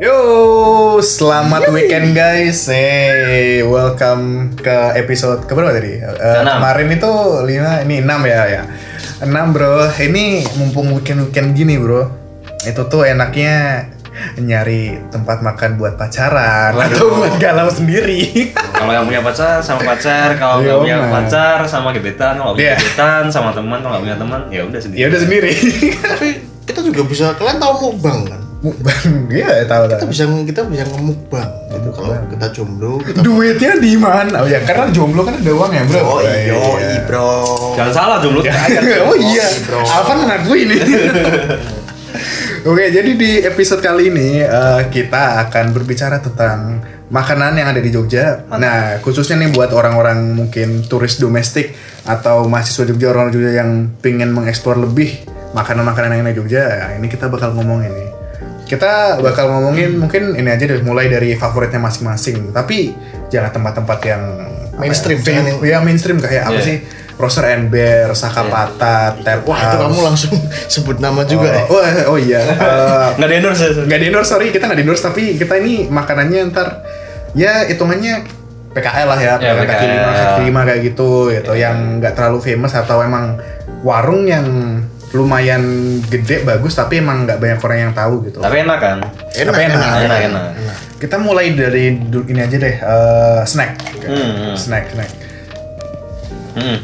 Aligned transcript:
Yo, 0.00 0.16
selamat 0.98 1.68
weekend 1.68 2.16
guys. 2.16 2.64
Hey, 2.64 3.60
welcome 3.60 4.48
ke 4.56 4.96
episode 4.96 5.44
ke 5.44 5.52
berapa 5.52 5.76
tadi? 5.76 6.00
Eh, 6.00 6.08
Keenam. 6.08 6.56
kemarin 6.56 6.88
itu 6.88 7.12
lima, 7.44 7.84
ini 7.84 8.00
enam 8.00 8.24
ya 8.24 8.48
ya. 8.48 8.62
Enam 9.20 9.52
bro. 9.52 9.92
Ini 9.92 10.40
mumpung 10.56 10.96
weekend 10.96 11.28
weekend 11.28 11.52
gini 11.52 11.76
bro. 11.76 12.08
Itu 12.64 12.88
tuh 12.88 13.04
enaknya 13.04 13.92
nyari 14.40 14.96
tempat 15.12 15.44
makan 15.44 15.76
buat 15.76 16.00
pacaran 16.00 16.72
atau 16.80 17.20
buat 17.20 17.36
galau 17.36 17.68
sendiri. 17.68 18.56
Kalau 18.56 18.96
yang 18.96 19.04
punya 19.04 19.20
pacar 19.20 19.60
sama 19.60 19.84
pacar, 19.84 20.32
kalau 20.34 20.64
nggak 20.64 20.80
Iya, 20.80 20.80
punya 20.80 20.96
pacar 21.12 21.56
sama 21.68 21.92
gebetan, 21.92 22.40
kalau 22.40 22.56
punya 22.56 22.72
Iya. 22.72 22.76
gebetan 22.80 23.22
sama 23.28 23.52
teman, 23.52 23.84
kalau 23.84 24.00
nggak 24.00 24.04
punya 24.08 24.16
teman, 24.16 24.40
ya 24.48 24.64
udah 24.64 24.80
sendiri. 24.80 24.96
ya 24.96 25.06
udah 25.12 25.20
sendiri. 25.20 25.52
Tapi 26.08 26.28
kita 26.64 26.80
juga 26.80 27.02
bisa 27.04 27.36
kalian 27.36 27.60
tahu 27.60 27.74
mukbang 27.92 28.20
kan? 28.24 28.42
Mukbang, 28.60 29.24
iya 29.32 29.64
tahu 29.64 29.88
Kita 29.88 30.04
tahu. 30.04 30.08
bisa 30.12 30.22
kita 30.44 30.60
bisa 30.68 30.84
ngemukbang 30.92 31.48
gitu 31.72 31.88
kalau 31.96 32.12
kita 32.28 32.46
jomblo 32.52 33.00
kita 33.00 33.24
Duitnya 33.24 33.72
di 33.80 33.96
mana? 33.96 34.44
Oh 34.44 34.48
ya, 34.48 34.60
karena 34.60 34.92
jomblo 34.92 35.24
kan 35.24 35.40
ada 35.40 35.48
uang 35.48 35.72
ya 35.72 35.82
bro. 35.88 36.00
Oh 36.04 36.20
iya, 36.20 37.00
bro. 37.08 37.28
Jangan 37.72 37.92
salah 37.96 38.16
jomblo 38.20 38.44
kaya. 38.44 39.00
oh 39.08 39.16
iya, 39.16 39.46
bro. 39.64 39.80
Alvan 39.80 40.16
mengakui 40.28 40.68
ini. 40.68 40.76
Oke, 42.68 42.92
jadi 42.92 43.10
di 43.16 43.40
episode 43.40 43.80
kali 43.80 44.12
ini 44.12 44.44
eh, 44.44 44.80
kita 44.92 45.48
akan 45.48 45.72
berbicara 45.72 46.20
tentang 46.20 46.84
makanan 47.08 47.56
yang 47.56 47.72
ada 47.72 47.80
di 47.80 47.88
Jogja. 47.88 48.44
Nah, 48.52 49.00
khususnya 49.00 49.40
nih 49.40 49.56
buat 49.56 49.72
orang-orang 49.72 50.36
mungkin 50.36 50.84
turis 50.84 51.16
domestik 51.16 51.72
atau 52.04 52.44
mahasiswa 52.44 52.84
Jogja, 52.84 53.08
orang 53.16 53.32
Jogja 53.32 53.64
yang 53.64 53.88
pengen 54.04 54.36
mengeksplor 54.36 54.76
lebih 54.76 55.24
makanan-makanan 55.56 56.20
yang 56.20 56.28
ada 56.28 56.32
di 56.36 56.38
Jogja. 56.44 56.62
Nah, 56.68 56.90
ini 57.00 57.08
kita 57.08 57.32
bakal 57.32 57.56
ngomongin 57.56 57.88
nih. 57.96 58.09
Kita 58.70 59.18
bakal 59.18 59.50
ngomongin 59.50 59.98
mungkin 59.98 60.22
ini 60.32 60.46
aja 60.46 60.62
deh, 60.62 60.78
mulai 60.80 61.10
dari 61.10 61.34
favoritnya 61.34 61.82
masing-masing. 61.82 62.54
Tapi 62.54 62.94
jangan 63.26 63.50
tempat-tempat 63.50 63.98
yang 64.04 64.22
apa 64.70 64.78
Mainstream, 64.78 65.18
ya, 65.18 65.32
yang- 65.34 65.60
ya 65.60 65.78
mainstream 65.82 66.16
kayak 66.16 66.46
apa 66.46 66.56
Iya. 66.56 66.64
sih? 66.64 66.76
Roser 67.20 67.52
and 67.52 67.68
Bear, 67.68 68.14
Saka 68.14 68.40
Patat, 68.42 69.20
Tap 69.20 69.44
Wah 69.44 69.60
itu 69.60 69.76
kamu 69.76 69.98
langsung 70.02 70.32
sebut 70.66 70.96
nama 70.96 71.20
juga 71.22 71.52
ya. 71.52 71.62
Oh, 71.66 71.76
oh, 71.76 71.84
oh 72.06 72.18
iya. 72.18 72.40
Eh, 72.40 73.06
Nggak 73.12 73.28
di 73.28 73.36
endorse 73.36 73.60
ya. 73.60 73.70
nggak 73.84 73.98
di 73.98 74.06
endorse 74.08 74.30
sorry 74.30 74.48
kita 74.48 74.64
nggak 74.64 74.78
di 74.78 74.84
endorse 74.86 75.04
tapi 75.04 75.22
kita 75.34 75.52
ini 75.58 75.84
makanannya 75.86 76.48
ntar 76.48 76.80
ya 77.34 77.68
hitungannya 77.68 78.24
PKL 78.70 79.04
lah 79.04 79.18
ya, 79.18 79.34
Ya, 79.36 79.52
kaki 79.52 79.84
lima 79.84 80.00
PKL. 80.00 80.16
kaki 80.16 80.42
lima 80.46 80.60
kayak 80.64 80.80
gitu 80.86 81.10
gitu 81.28 81.52
yang 81.52 81.76
nggak 81.98 82.14
terlalu 82.14 82.38
famous 82.40 82.72
atau 82.72 83.02
emang 83.02 83.36
warung 83.82 84.24
yang 84.24 84.46
lumayan 85.10 85.62
gede 86.04 86.42
bagus 86.42 86.72
tapi 86.72 86.98
emang 86.98 87.24
nggak 87.24 87.36
banyak 87.36 87.58
orang 87.58 87.78
yang 87.80 87.92
tahu 87.92 88.22
gitu 88.24 88.38
Tapi 88.38 88.62
enak 88.62 88.78
kan? 88.78 88.98
Enak, 89.32 89.50
Tapi 89.50 89.62
enak, 89.64 89.74
enak, 89.74 89.98
enak, 90.00 90.20
enak. 90.22 90.44
enak. 90.54 90.76
kita 90.96 91.16
mulai 91.16 91.50
dari 91.50 91.98
ini 91.98 92.40
aja 92.40 92.56
deh 92.56 92.74
eh, 92.76 93.40
snack 93.44 93.70
Hmm, 94.00 94.14
hmm. 94.14 94.54
snack 94.54 94.84
snack 94.90 95.10
Hmm. 96.50 96.82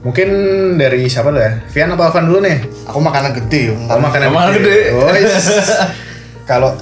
mungkin 0.00 0.28
dari 0.74 1.04
siapa 1.04 1.28
dulu 1.28 1.36
ya 1.38 1.60
Vian 1.68 1.92
apa 1.92 2.08
Alvan 2.08 2.24
dulu 2.24 2.40
nih 2.40 2.58
Aku 2.84 2.98
makanan 2.98 3.36
gede. 3.36 3.76
Oh, 3.84 3.98
makanan 3.98 4.32
Makanan 4.32 4.52
gede. 4.56 4.64
gede. 4.64 4.96
Oh, 4.96 5.12
yes. 5.12 5.46
Kalau 6.50 6.72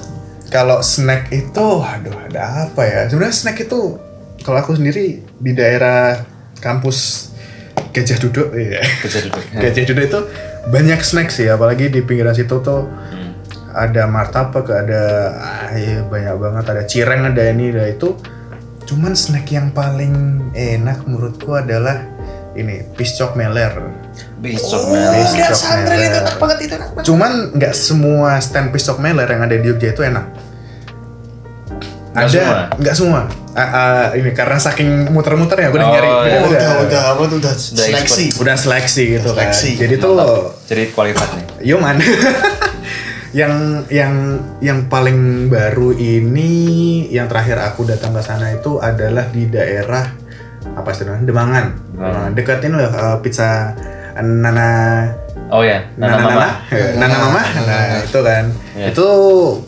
kalau 0.46 0.78
snack 0.78 1.26
itu, 1.28 1.66
aduh 1.76 2.14
ada 2.22 2.70
apa 2.70 2.82
ya? 2.82 3.10
Sebenarnya 3.10 3.34
snack 3.34 3.58
itu 3.60 3.98
kalau 4.38 4.62
aku 4.62 4.78
sendiri 4.78 5.18
di 5.34 5.50
daerah 5.50 6.22
kampus 6.56 7.25
Gajah 7.92 8.18
Duduk, 8.20 8.52
iya. 8.52 8.80
Kerja 9.00 9.24
duduk. 9.24 9.42
Gajah 9.52 9.84
Duduk 9.88 10.04
itu 10.04 10.20
banyak 10.68 11.00
snack 11.00 11.28
sih, 11.30 11.48
apalagi 11.48 11.88
di 11.88 12.00
pinggiran 12.00 12.32
situ 12.32 12.60
tuh 12.60 12.84
Hmm. 12.88 13.32
ada 13.72 14.04
martabak, 14.04 14.68
ada 14.68 15.02
ah, 15.36 15.68
iya, 15.72 16.00
banyak 16.02 16.36
banget, 16.36 16.64
ada 16.64 16.82
cireng, 16.84 17.28
ada 17.28 17.42
ini, 17.46 17.72
ada 17.72 17.88
itu. 17.88 18.16
Cuman 18.84 19.12
snack 19.12 19.48
yang 19.50 19.72
paling 19.72 20.12
enak 20.52 21.04
menurutku 21.04 21.52
adalah 21.52 22.04
ini 22.52 22.80
piscok 22.96 23.36
meler. 23.36 23.72
Besok 24.40 24.80
Oh, 24.80 25.24
chop 25.36 25.52
santri 25.52 25.92
meler. 25.92 26.08
itu 26.08 26.18
enak 26.20 26.36
banget 26.36 26.58
itu 26.64 26.72
enak 26.74 26.88
banget. 26.92 27.04
Cuman 27.04 27.32
nggak 27.52 27.74
semua 27.74 28.30
stand 28.40 28.72
pistok 28.72 28.96
meler 28.96 29.28
yang 29.28 29.42
ada 29.42 29.54
di 29.54 29.64
Jogja 29.64 29.92
itu 29.92 30.02
enak. 30.02 30.24
Ada 32.14 32.28
semua? 32.32 32.56
nggak 32.80 32.94
semua. 32.96 33.20
Ah, 33.56 33.64
ah, 33.64 34.04
ini 34.12 34.30
karena 34.30 34.60
saking 34.60 35.08
muter-muternya 35.08 35.72
aku 35.72 35.80
udah 35.80 35.88
Oh, 35.88 35.94
nyari. 35.96 36.04
iya. 36.04 36.12
Udah, 36.12 36.20
Oh, 36.20 36.28
udah, 36.28 36.44
udah 36.44 36.72
udah 36.84 37.02
apa 37.08 37.22
tuh 37.24 37.36
udah 37.40 37.54
Udah 37.56 37.86
seleksi. 37.88 38.26
udah 38.36 38.52
seleksi 38.54 39.02
gitu 39.16 39.28
kan. 39.32 39.48
Seleksi. 39.48 39.70
Jadi 39.80 39.94
tuh 39.96 40.12
Jadi 40.68 40.82
kualitas 40.92 41.28
nih. 41.32 41.44
yo 41.64 41.80
man. 41.80 41.96
yang 43.32 43.52
yang 43.88 44.14
yang 44.60 44.78
paling 44.86 45.48
baru 45.48 45.92
ini 45.92 46.52
yang 47.08 47.26
terakhir 47.26 47.56
aku 47.58 47.84
datang 47.84 48.12
ke 48.12 48.20
sana 48.20 48.52
itu 48.52 48.76
adalah 48.76 49.28
di 49.28 49.44
daerah 49.46 50.04
apa 50.66 50.90
sih 50.92 51.04
namanya 51.04 51.24
Demangan. 51.24 51.66
Nah, 51.96 52.28
dekat 52.32 52.60
ini 52.60 52.76
loh 52.76 52.88
eh, 52.88 53.16
pizza 53.20 53.72
Nana 54.16 54.70
Oh 55.46 55.62
ya, 55.62 55.78
Nana 55.94 56.18
Nana 56.18 56.24
Mama. 56.26 56.48
Eh, 56.68 56.90
Nana 56.98 57.16
Mama, 57.22 57.42
nah 57.62 57.82
itu 58.02 58.18
kan, 58.18 58.44
Iya. 58.74 58.90
itu 58.90 59.06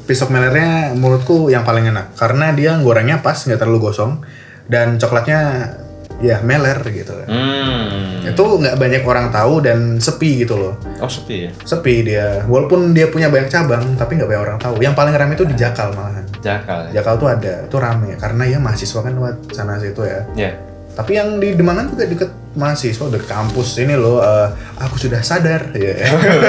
pisok 0.05 0.29
melernya 0.29 0.91
menurutku 0.93 1.47
yang 1.49 1.63
paling 1.63 1.87
enak 1.87 2.19
karena 2.19 2.51
dia 2.51 2.75
gorengnya 2.79 3.23
pas 3.23 3.39
nggak 3.39 3.57
terlalu 3.57 3.87
gosong 3.87 4.19
dan 4.67 4.99
coklatnya 4.99 5.71
ya 6.19 6.43
meler 6.43 6.83
gitu. 6.85 7.15
Hmm. 7.31 8.27
Itu 8.27 8.59
nggak 8.59 8.75
banyak 8.75 9.03
orang 9.03 9.31
tahu 9.31 9.63
dan 9.63 9.79
sepi 9.99 10.43
gitu 10.43 10.59
loh, 10.59 10.75
Oh 10.99 11.07
sepi 11.07 11.47
ya. 11.47 11.51
sepi 11.63 12.03
dia. 12.03 12.43
Walaupun 12.45 12.91
dia 12.91 13.07
punya 13.07 13.31
banyak 13.31 13.47
cabang 13.47 13.95
tapi 13.95 14.19
nggak 14.19 14.27
banyak 14.27 14.43
orang 14.45 14.59
tahu. 14.59 14.83
Yang 14.83 14.95
paling 14.99 15.15
ramai 15.15 15.39
itu 15.39 15.47
di 15.47 15.55
Jakal 15.55 15.95
malahan. 15.95 16.27
Jakal. 16.43 16.91
ya. 16.91 17.01
Jakal 17.01 17.15
tuh 17.17 17.29
ada, 17.31 17.53
itu 17.63 17.77
rame 17.79 18.19
karena 18.19 18.43
ya 18.45 18.59
mahasiswa 18.59 18.99
kan 18.99 19.15
lewat 19.15 19.55
sana 19.55 19.79
situ 19.79 20.03
ya. 20.03 20.21
Ya. 20.35 20.51
Tapi 20.93 21.15
yang 21.15 21.39
di 21.39 21.55
Demangan 21.55 21.95
juga 21.95 22.03
deket 22.05 22.31
mahasiswa, 22.59 23.07
deket 23.09 23.25
kampus 23.27 23.79
ini 23.79 23.95
loh. 23.95 24.19
eh, 24.19 24.49
aku 24.77 24.99
sudah 24.99 25.23
sadar, 25.23 25.71
ya. 25.73 25.95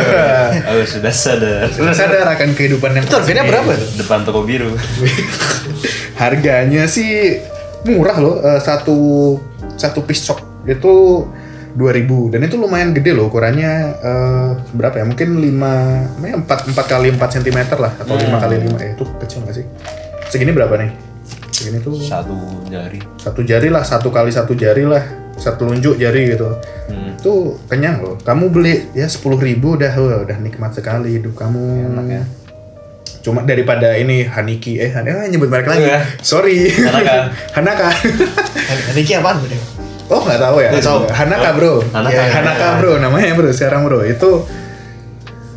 Oh 0.67 0.81
sudah 0.83 1.13
sadar. 1.13 1.69
sudah 1.69 1.93
sadar 1.93 2.25
akan 2.27 2.51
kehidupan 2.51 2.91
yang 2.91 3.05
Itu 3.05 3.15
harganya 3.15 3.41
ini. 3.41 3.49
berapa 3.49 3.71
tuh? 3.71 3.89
Depan 3.95 4.19
toko 4.23 4.41
biru. 4.41 4.73
Harganya 6.19 6.83
sih 6.85 7.39
murah 7.85 8.17
loh, 8.17 8.35
eh, 8.39 8.59
satu 8.59 8.97
satu 9.75 10.03
piece 10.03 10.25
cok 10.25 10.39
itu 10.67 10.93
2000 11.71 12.03
dan 12.29 12.41
itu 12.41 12.57
lumayan 12.57 12.91
gede 12.91 13.13
loh 13.13 13.29
ukurannya 13.29 13.71
eh, 13.95 14.49
berapa 14.73 14.99
ya 14.99 15.05
mungkin 15.05 15.39
5 15.39 16.19
ya 16.19 16.35
4 16.35 16.75
4 16.75 16.75
kali 16.75 17.07
4 17.13 17.35
cm 17.39 17.57
lah 17.77 17.93
atau 17.95 18.13
5 18.13 18.25
Hmm. 18.25 18.35
kali 18.37 18.55
5 18.59 18.75
eh, 18.75 18.89
itu 18.91 19.03
kecil 19.17 19.39
nggak 19.45 19.55
sih 19.55 19.65
segini 20.27 20.51
berapa 20.51 20.75
nih 20.75 20.89
segini 21.49 21.79
tuh 21.79 21.95
Satu 21.95 22.35
jari. 22.67 22.99
satu 23.15 23.41
jari 23.41 23.69
lah 23.69 23.81
satu 23.81 24.09
kali 24.09 24.27
satu 24.29 24.51
jari 24.53 24.83
lah 24.83 24.99
satu 25.39 25.65
lunjuk 25.65 25.95
jari 25.95 26.29
gitu 26.29 26.51
Hmm. 26.85 27.13
itu 27.13 27.33
kenyang 27.65 27.99
loh 27.99 28.15
kamu 28.17 28.49
beli 28.49 28.75
ya 28.91 29.05
sepuluh 29.05 29.37
ribu 29.37 29.73
udah 29.73 29.93
wah, 29.93 30.19
udah 30.19 30.37
nikmat 30.37 30.71
sekali 30.71 31.15
hidup 31.15 31.33
kamu 31.33 31.85
Enak 31.87 32.05
ya. 32.09 32.23
cuma 33.19 33.41
daripada 33.41 33.93
ini 33.93 34.23
Haniki 34.23 34.75
eh 34.75 34.89
Han- 34.89 35.05
eh, 35.05 35.27
nyebut 35.27 35.47
merek 35.47 35.67
lagi 35.67 35.85
Iya. 35.85 35.99
sorry 36.19 36.71
Hanaka. 36.71 37.29
Hanaka 37.55 37.87
Ini 38.89 39.01
ki 39.01 39.13
apaan 39.15 39.37
bro? 39.37 39.57
oh 40.09 40.21
nggak 40.23 40.39
tahu 40.39 40.57
ya 40.57 40.69
Nggak 40.71 40.81
tahu. 40.83 40.99
Hanaka 41.07 41.49
bro 41.53 41.73
Hanaka. 41.89 42.15
Ya, 42.15 42.23
Hanaka 42.33 42.67
bro 42.77 42.91
namanya 42.97 43.31
bro 43.33 43.49
sekarang 43.49 43.85
bro 43.85 44.01
itu 44.01 44.31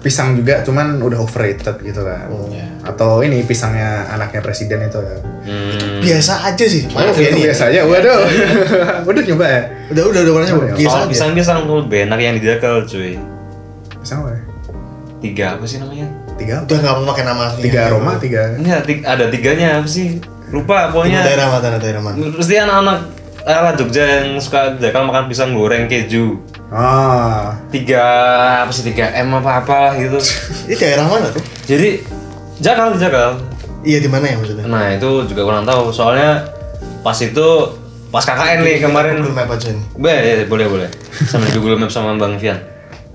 pisang 0.02 0.34
juga 0.34 0.60
cuman 0.60 0.98
udah 0.98 1.16
overrated 1.16 1.78
gitu 1.78 2.02
kan 2.02 2.26
Oh, 2.26 2.50
iya. 2.50 2.66
atau 2.82 3.18
ini 3.20 3.40
pisangnya 3.40 4.04
anaknya 4.08 4.40
presiden 4.40 4.82
itu 4.82 4.98
ya 4.98 5.16
Hmm. 5.42 5.98
Biasa 5.98 6.42
aja 6.44 6.64
sih. 6.64 6.86
Ya 6.86 7.10
nih. 7.10 7.34
biasa 7.40 7.62
aja 7.66 7.82
waduh 7.82 8.22
udah 9.10 9.22
nyoba 9.24 9.46
ya 9.48 9.62
Udah 9.90 10.02
udah 10.04 10.20
udah 10.20 10.32
pernah 10.32 10.48
coba. 10.48 10.62
Udah, 10.64 10.76
Biasa 10.76 10.86
Kalau 10.88 11.02
aja. 11.02 11.10
pisang-pisang 11.10 11.58
tuh 11.62 11.76
lebih 11.80 11.98
enak 12.04 12.18
yang 12.20 12.34
di 12.34 12.42
Jakal 12.44 12.74
cuy. 12.84 13.14
pisang 13.96 14.18
apa 14.20 14.30
ya 14.30 14.42
Tiga 15.20 15.46
apa 15.54 15.64
sih 15.64 15.78
namanya? 15.78 16.06
tiga 16.32 16.52
apa? 16.56 16.64
Udah 16.64 16.76
nggak 16.76 16.92
apa 16.92 17.02
pakai 17.08 17.24
nama 17.24 17.42
aslinya. 17.44 17.64
tiga 17.64 17.80
aroma 17.84 18.12
tiga 18.18 18.42
Enggak, 18.52 18.78
ada 19.04 19.24
tiganya 19.28 19.68
apa 19.78 19.88
sih? 19.88 20.06
Lupa 20.48 20.78
pokoknya. 20.88 21.20
daerah 21.22 21.46
mana 21.48 21.68
daerah 21.76 22.00
mana? 22.00 22.16
Pasti 22.32 22.54
anak-anak 22.54 22.98
arah 23.42 23.74
Jogja 23.74 24.22
yang 24.22 24.38
suka 24.38 24.78
Jakal 24.78 25.06
makan 25.06 25.26
pisang 25.26 25.54
goreng 25.54 25.90
keju. 25.90 26.38
ah 26.72 27.52
Tiga 27.68 28.04
apa 28.64 28.70
sih 28.72 28.86
tiga 28.86 29.12
M 29.12 29.32
apa 29.34 29.62
apa 29.62 29.78
gitu. 29.98 30.18
Ini 30.70 30.74
daerah 30.78 31.04
mana 31.06 31.28
tuh? 31.30 31.42
Jadi 31.66 32.02
Jakal 32.62 32.96
Jakal. 32.96 33.38
Iya 33.82 33.98
di 33.98 34.08
mana 34.08 34.30
ya 34.30 34.36
maksudnya? 34.38 34.64
Nah 34.70 34.94
itu 34.94 35.26
juga 35.26 35.42
kurang 35.42 35.66
tahu 35.66 35.90
soalnya 35.90 36.46
pas 37.02 37.18
itu 37.18 37.48
pas 38.14 38.22
KKN 38.22 38.62
nih 38.62 38.76
kemarin. 38.78 39.18
Google 39.20 39.34
Map 39.34 39.50
aja 39.50 39.68
nih. 39.74 39.84
Boleh, 39.98 40.18
ya, 40.22 40.34
boleh, 40.46 40.66
boleh. 40.70 40.88
Di 41.50 41.58
Google 41.58 41.82
Maps 41.82 41.96
sama 41.98 42.14
Bang 42.14 42.38
Fian. 42.38 42.62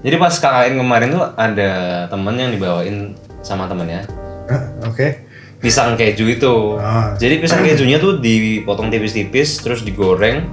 Jadi 0.03 0.15
pas 0.19 0.33
KKN 0.35 0.75
kemarin 0.75 1.07
tuh 1.15 1.23
ada 1.33 1.69
temen 2.11 2.35
yang 2.35 2.51
dibawain 2.53 3.15
sama 3.41 3.63
temennya 3.65 4.03
Ah, 4.47 4.63
oke 4.87 5.26
pisang 5.57 5.97
keju 5.97 6.25
itu. 6.29 6.77
Ah. 6.77 7.17
Jadi 7.17 7.41
pisang 7.41 7.65
kejunya 7.65 7.97
tuh 7.97 8.21
dipotong 8.21 8.93
tipis-tipis 8.93 9.61
terus 9.61 9.81
digoreng. 9.81 10.45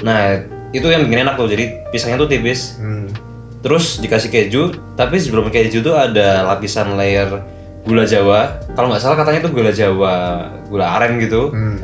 Nah, 0.00 0.40
itu 0.72 0.86
yang 0.88 1.04
bikin 1.04 1.28
enak 1.28 1.36
tuh. 1.36 1.48
Jadi 1.48 1.92
pisangnya 1.92 2.16
tuh 2.20 2.28
tipis. 2.30 2.80
Hmm. 2.80 3.08
Terus 3.60 4.00
dikasih 4.00 4.32
keju, 4.32 4.62
tapi 4.96 5.20
sebelum 5.20 5.52
keju 5.52 5.84
tuh 5.84 5.92
ada 5.92 6.48
lapisan 6.48 6.96
layer 6.96 7.28
gula 7.84 8.08
Jawa. 8.08 8.64
Kalau 8.72 8.88
nggak 8.88 9.02
salah 9.04 9.16
katanya 9.20 9.44
itu 9.44 9.50
gula 9.52 9.72
Jawa, 9.72 10.14
gula 10.72 10.86
aren 10.96 11.20
gitu. 11.20 11.52
Hmm. 11.52 11.76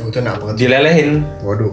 Oh, 0.00 0.08
itu 0.08 0.18
enak 0.20 0.40
banget. 0.40 0.54
Dilelehin. 0.60 1.24
Waduh. 1.44 1.72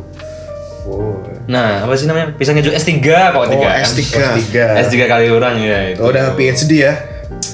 Oh. 0.88 1.20
Nah, 1.50 1.84
apa 1.84 1.94
sih 1.96 2.08
namanya? 2.08 2.36
Pisang 2.36 2.56
hijau 2.56 2.72
S3 2.72 3.00
kok 3.04 3.36
Oh, 3.36 3.48
tiga 3.48 3.68
kan? 3.68 3.84
S3. 3.84 4.02
S3. 4.38 4.56
S3 4.88 4.96
kali 5.08 5.28
orang 5.32 5.56
ya 5.60 5.80
itu. 5.96 6.02
Oh, 6.04 6.12
udah 6.12 6.36
PhD 6.36 6.72
ya? 6.88 6.94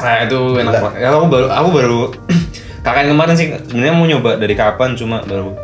Nah, 0.01 0.25
itu 0.25 0.39
enak 0.61 0.73
banget. 0.77 0.99
Ya, 1.01 1.07
aku 1.13 1.27
baru 1.31 1.47
aku 1.49 1.69
baru 1.73 2.01
kakak 2.85 3.09
kemarin 3.09 3.33
sih 3.33 3.47
sebenarnya 3.51 3.93
mau 3.93 4.05
nyoba 4.05 4.37
dari 4.37 4.53
kapan 4.53 4.93
cuma 4.93 5.25
baru 5.25 5.57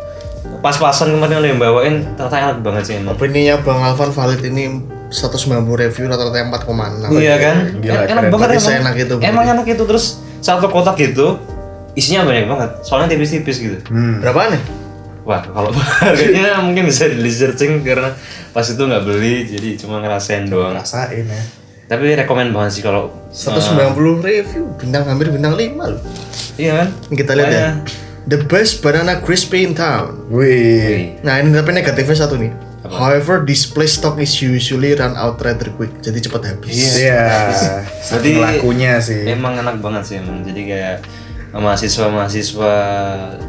pas-pasan 0.59 1.13
kemarin 1.13 1.37
ada 1.37 1.47
yang 1.47 1.57
bawain 1.57 1.95
ternyata 2.11 2.37
enak 2.39 2.57
banget 2.59 2.83
sih 2.83 2.95
emang. 2.97 3.13
Opininya 3.13 3.61
Bang 3.61 3.79
Alvan 3.79 4.09
valid 4.09 4.41
ini 4.43 4.63
190 5.07 5.47
review 5.77 6.05
rata-rata 6.05 6.37
4,6. 6.63 7.13
Iya 7.13 7.35
kan? 7.37 7.55
Gila, 7.77 7.93
En- 7.99 8.09
enak 8.09 8.21
keren. 8.21 8.31
banget 8.31 8.47
Tapi 8.47 8.55
emang. 8.55 8.65
seenak 8.65 8.95
itu, 8.97 9.13
Emang 9.21 9.45
enak 9.47 9.65
itu 9.67 9.83
terus 9.83 10.05
satu 10.39 10.65
kotak 10.67 10.97
gitu 10.97 11.37
isinya 11.93 12.23
banyak 12.23 12.45
banget. 12.45 12.69
Soalnya 12.81 13.11
tipis-tipis 13.11 13.57
gitu. 13.59 13.77
Hmm. 13.87 14.17
Berapaan 14.17 14.55
nih? 14.55 14.63
Wah, 15.21 15.41
kalau 15.43 15.69
harganya 16.01 16.57
mungkin 16.59 16.87
bisa 16.87 17.05
di 17.05 17.29
searching 17.29 17.81
karena 17.81 18.09
pas 18.49 18.65
itu 18.65 18.79
nggak 18.79 19.03
beli 19.03 19.45
jadi 19.45 19.69
cuma 19.77 19.99
ngerasain 19.99 20.45
doang. 20.45 20.73
Rasain 20.73 21.25
ya. 21.25 21.41
Tapi 21.91 22.15
rekomend 22.15 22.55
banget 22.55 22.79
sih 22.79 22.83
kalau 22.87 23.11
190 23.35 24.23
review, 24.23 24.71
bintang 24.79 25.03
hampir 25.03 25.27
bintang 25.27 25.59
5 25.59 25.75
loh. 25.75 25.99
iya 26.55 26.79
kan? 26.79 26.87
Ini 27.11 27.15
Kita 27.19 27.31
lihat 27.35 27.51
ya. 27.51 27.67
Makanya, 27.75 27.99
The 28.21 28.39
best 28.47 28.79
banana 28.79 29.19
crispy 29.19 29.65
in 29.67 29.75
town. 29.75 30.29
Wih. 30.31 31.19
Nah 31.25 31.41
ini 31.43 31.51
tapi 31.51 31.75
negatifnya 31.75 32.15
satu 32.15 32.39
nih. 32.39 32.53
However, 32.87 33.43
display 33.43 33.91
stock 33.91 34.17
is 34.23 34.31
usually 34.39 34.95
run 34.95 35.19
out 35.19 35.37
rather 35.43 35.69
quick, 35.75 35.99
jadi 35.99 36.17
cepat 36.21 36.55
habis. 36.55 36.95
Iya. 37.01 37.27
Berarti 38.13 38.29
Lakunya 38.39 39.01
sih. 39.03 39.27
Emang 39.27 39.59
enak 39.59 39.83
banget 39.83 40.03
sih 40.07 40.15
emang. 40.21 40.47
Jadi 40.47 40.61
kayak 40.63 40.97
mahasiswa-mahasiswa 41.51 42.73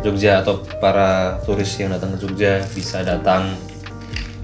Jogja 0.03 0.43
atau 0.43 0.67
para 0.83 1.39
turis 1.47 1.71
yang 1.79 1.95
datang 1.95 2.19
ke 2.19 2.27
Jogja 2.27 2.59
bisa 2.75 3.07
datang 3.07 3.55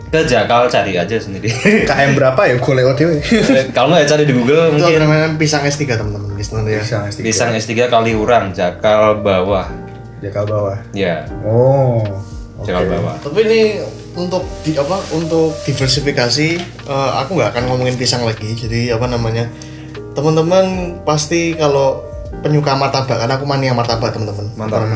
ke 0.08 0.20
Jakal 0.24 0.68
cari 0.72 0.96
aja 0.96 1.16
sendiri. 1.20 1.52
KM 1.88 2.16
berapa 2.16 2.40
ya? 2.48 2.56
Kule 2.56 2.80
OTW. 2.84 3.20
Kalau 3.76 3.92
nggak 3.92 4.02
ya 4.04 4.06
cari 4.16 4.24
di 4.24 4.32
Google 4.32 4.72
Itu 4.72 4.80
mungkin 4.80 5.00
namanya 5.04 5.26
pisang 5.36 5.62
S3 5.68 5.84
teman-teman. 5.84 6.32
Listener 6.36 6.64
ya. 6.64 6.80
Pisang 6.80 7.02
S3. 7.08 7.18
Pisang 7.20 7.50
S3 7.52 7.72
kali 7.92 8.12
urang 8.16 8.50
Jakal 8.56 9.20
bawah. 9.20 9.68
Jakal 10.24 10.44
bawah. 10.48 10.76
Ya, 10.96 11.28
Oh. 11.44 12.00
Jakal 12.64 12.88
bawah. 12.88 13.14
Tapi 13.20 13.38
ini 13.46 13.60
untuk 14.18 14.42
di 14.66 14.74
apa 14.74 14.98
untuk 15.14 15.54
diversifikasi 15.62 16.48
eh, 16.88 17.10
aku 17.22 17.38
nggak 17.38 17.54
akan 17.54 17.64
ngomongin 17.70 17.94
pisang 18.00 18.24
lagi. 18.24 18.56
Jadi 18.56 18.90
apa 18.90 19.06
namanya? 19.06 19.46
Teman-teman 20.16 20.98
pasti 21.06 21.54
kalau 21.54 22.02
penyuka 22.42 22.74
martabak 22.74 23.18
karena 23.22 23.34
aku 23.38 23.46
mania 23.46 23.76
martabak 23.76 24.10
teman-teman. 24.10 24.50
Mantap. 24.56 24.88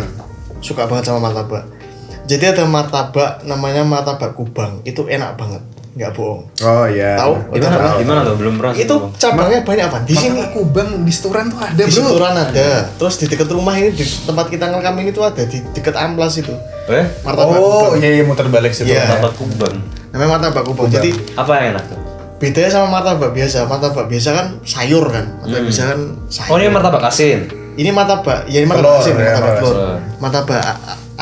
Suka 0.65 0.89
banget 0.89 1.11
sama 1.13 1.31
martabak. 1.31 1.82
Jadi 2.23 2.45
ada 2.47 2.65
martabak 2.65 3.43
namanya 3.43 3.83
martabak 3.83 4.33
Kubang. 4.33 4.81
Itu 4.83 5.05
enak 5.07 5.35
banget. 5.35 5.63
Nggak 5.93 6.17
bohong. 6.17 6.49
Oh 6.63 6.87
iya. 6.87 7.21
Tahu? 7.21 7.53
Gimana? 7.53 8.01
Gimana 8.01 8.21
tuh? 8.25 8.35
Belum 8.35 8.55
pernah 8.57 8.73
Itu 8.73 8.95
Bang. 8.97 9.13
cabangnya 9.15 9.61
banyak 9.61 9.85
apa? 9.87 9.99
Di 10.03 10.15
sini 10.15 10.41
Kubang 10.49 11.05
di 11.05 11.13
Sturan 11.13 11.47
tuh 11.47 11.61
ada, 11.61 11.77
di 11.77 11.85
Bro. 11.85 11.93
Situran 11.93 12.33
ada. 12.33 12.69
Terus 12.97 13.15
di 13.17 13.27
dekat 13.29 13.49
rumah 13.51 13.75
ini 13.75 13.93
di 13.93 14.01
tempat 14.01 14.49
kita 14.49 14.65
ngerekam 14.67 14.97
ini 14.99 15.11
tuh 15.11 15.21
ada 15.23 15.43
di 15.43 15.61
dekat 15.71 15.93
Amplas 15.93 16.39
itu. 16.39 16.55
Eh? 16.89 17.05
Martabak 17.23 17.55
Oh, 17.55 17.93
Kubang. 17.93 18.01
iya 18.01 18.09
iya 18.11 18.25
muter 18.25 18.49
balik 18.49 18.73
situ. 18.73 18.89
Iya. 18.89 19.05
Martabak 19.05 19.35
Kubang. 19.37 19.75
Namanya 20.11 20.29
martabak 20.33 20.65
Kubang. 20.65 20.89
Jadi 20.89 21.11
Apa 21.35 21.51
yang 21.59 21.77
enak 21.77 21.85
tuh? 21.87 21.99
bedanya 22.39 22.71
sama 22.73 22.87
martabak 22.91 23.31
biasa. 23.31 23.59
Martabak 23.67 24.07
biasa 24.09 24.29
kan 24.33 24.47
sayur 24.65 25.05
kan. 25.07 25.29
Martabak 25.39 25.63
biasa 25.69 25.83
kan 25.93 25.99
sayur. 26.27 26.51
Oh, 26.51 26.57
ini 26.57 26.71
martabak 26.71 27.03
asin. 27.05 27.41
Ini 27.73 27.89
martabak, 27.89 28.45
ya 28.49 28.61
ini 28.61 28.69
martabak 28.69 28.85
Telur, 28.91 29.01
asin, 29.01 29.15
ya, 29.15 29.33
martabak 29.33 29.57
telur. 29.59 29.77
Martabak 30.19 30.63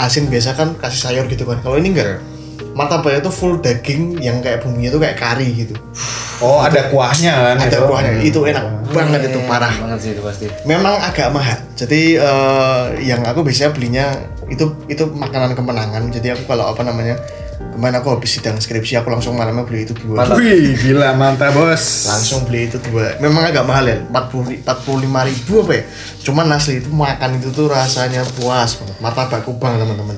asin 0.00 0.32
biasa 0.32 0.56
kan 0.56 0.74
kasih 0.80 1.00
sayur 1.00 1.24
gitu 1.28 1.44
kan. 1.44 1.60
Kalau 1.60 1.76
ini 1.76 1.92
enggak. 1.92 2.20
Martabaknya 2.70 3.20
tuh 3.24 3.34
full 3.34 3.58
daging 3.58 4.22
yang 4.22 4.38
kayak 4.44 4.62
bumbunya 4.62 4.94
tuh 4.94 5.02
kayak 5.02 5.18
kari 5.18 5.66
gitu. 5.66 5.74
Oh, 6.40 6.62
ada 6.64 6.88
kuahnya 6.88 7.32
kan? 7.36 7.56
Ada 7.60 7.76
itu? 7.76 7.84
kuahnya, 7.84 8.12
itu 8.24 8.40
enak 8.48 8.64
banget 8.94 9.20
itu 9.28 9.38
parah. 9.44 9.74
Banget 9.76 9.98
sih 10.00 10.10
itu 10.16 10.22
pasti. 10.24 10.46
Memang 10.64 10.96
agak 10.96 11.28
mahal. 11.34 11.58
Jadi 11.76 12.16
eh, 12.16 12.84
yang 13.04 13.20
aku 13.26 13.44
biasanya 13.44 13.76
belinya 13.76 14.06
itu 14.48 14.64
itu 14.88 15.04
makanan 15.04 15.52
kemenangan. 15.52 16.08
Jadi 16.08 16.32
aku 16.32 16.48
kalau 16.48 16.72
apa 16.72 16.80
namanya 16.86 17.20
kemarin 17.70 17.96
aku 17.96 18.08
habis 18.12 18.30
sidang 18.30 18.56
skripsi 18.56 18.96
aku 18.96 19.08
langsung 19.08 19.34
malamnya 19.34 19.62
beli 19.62 19.84
itu 19.84 19.94
dua. 19.94 20.24
Mantap. 20.24 20.36
Wih, 20.36 20.76
gila 20.76 21.12
mantap, 21.14 21.52
Bos. 21.52 22.06
Langsung 22.06 22.44
beli 22.44 22.66
itu 22.66 22.76
dua. 22.82 23.16
Memang 23.18 23.46
agak 23.46 23.64
mahal 23.64 23.84
ya, 23.86 23.96
40 24.06 24.64
45 24.64 25.28
ribu 25.28 25.52
apa 25.62 25.72
ya? 25.72 25.82
Cuman 26.20 26.46
asli 26.50 26.80
itu 26.80 26.88
makan 26.88 27.30
itu 27.36 27.48
tuh 27.50 27.66
rasanya 27.66 28.20
puas 28.36 28.76
banget. 28.76 28.96
Martabak 28.98 29.42
Kubang 29.42 29.76
teman-teman. 29.76 30.16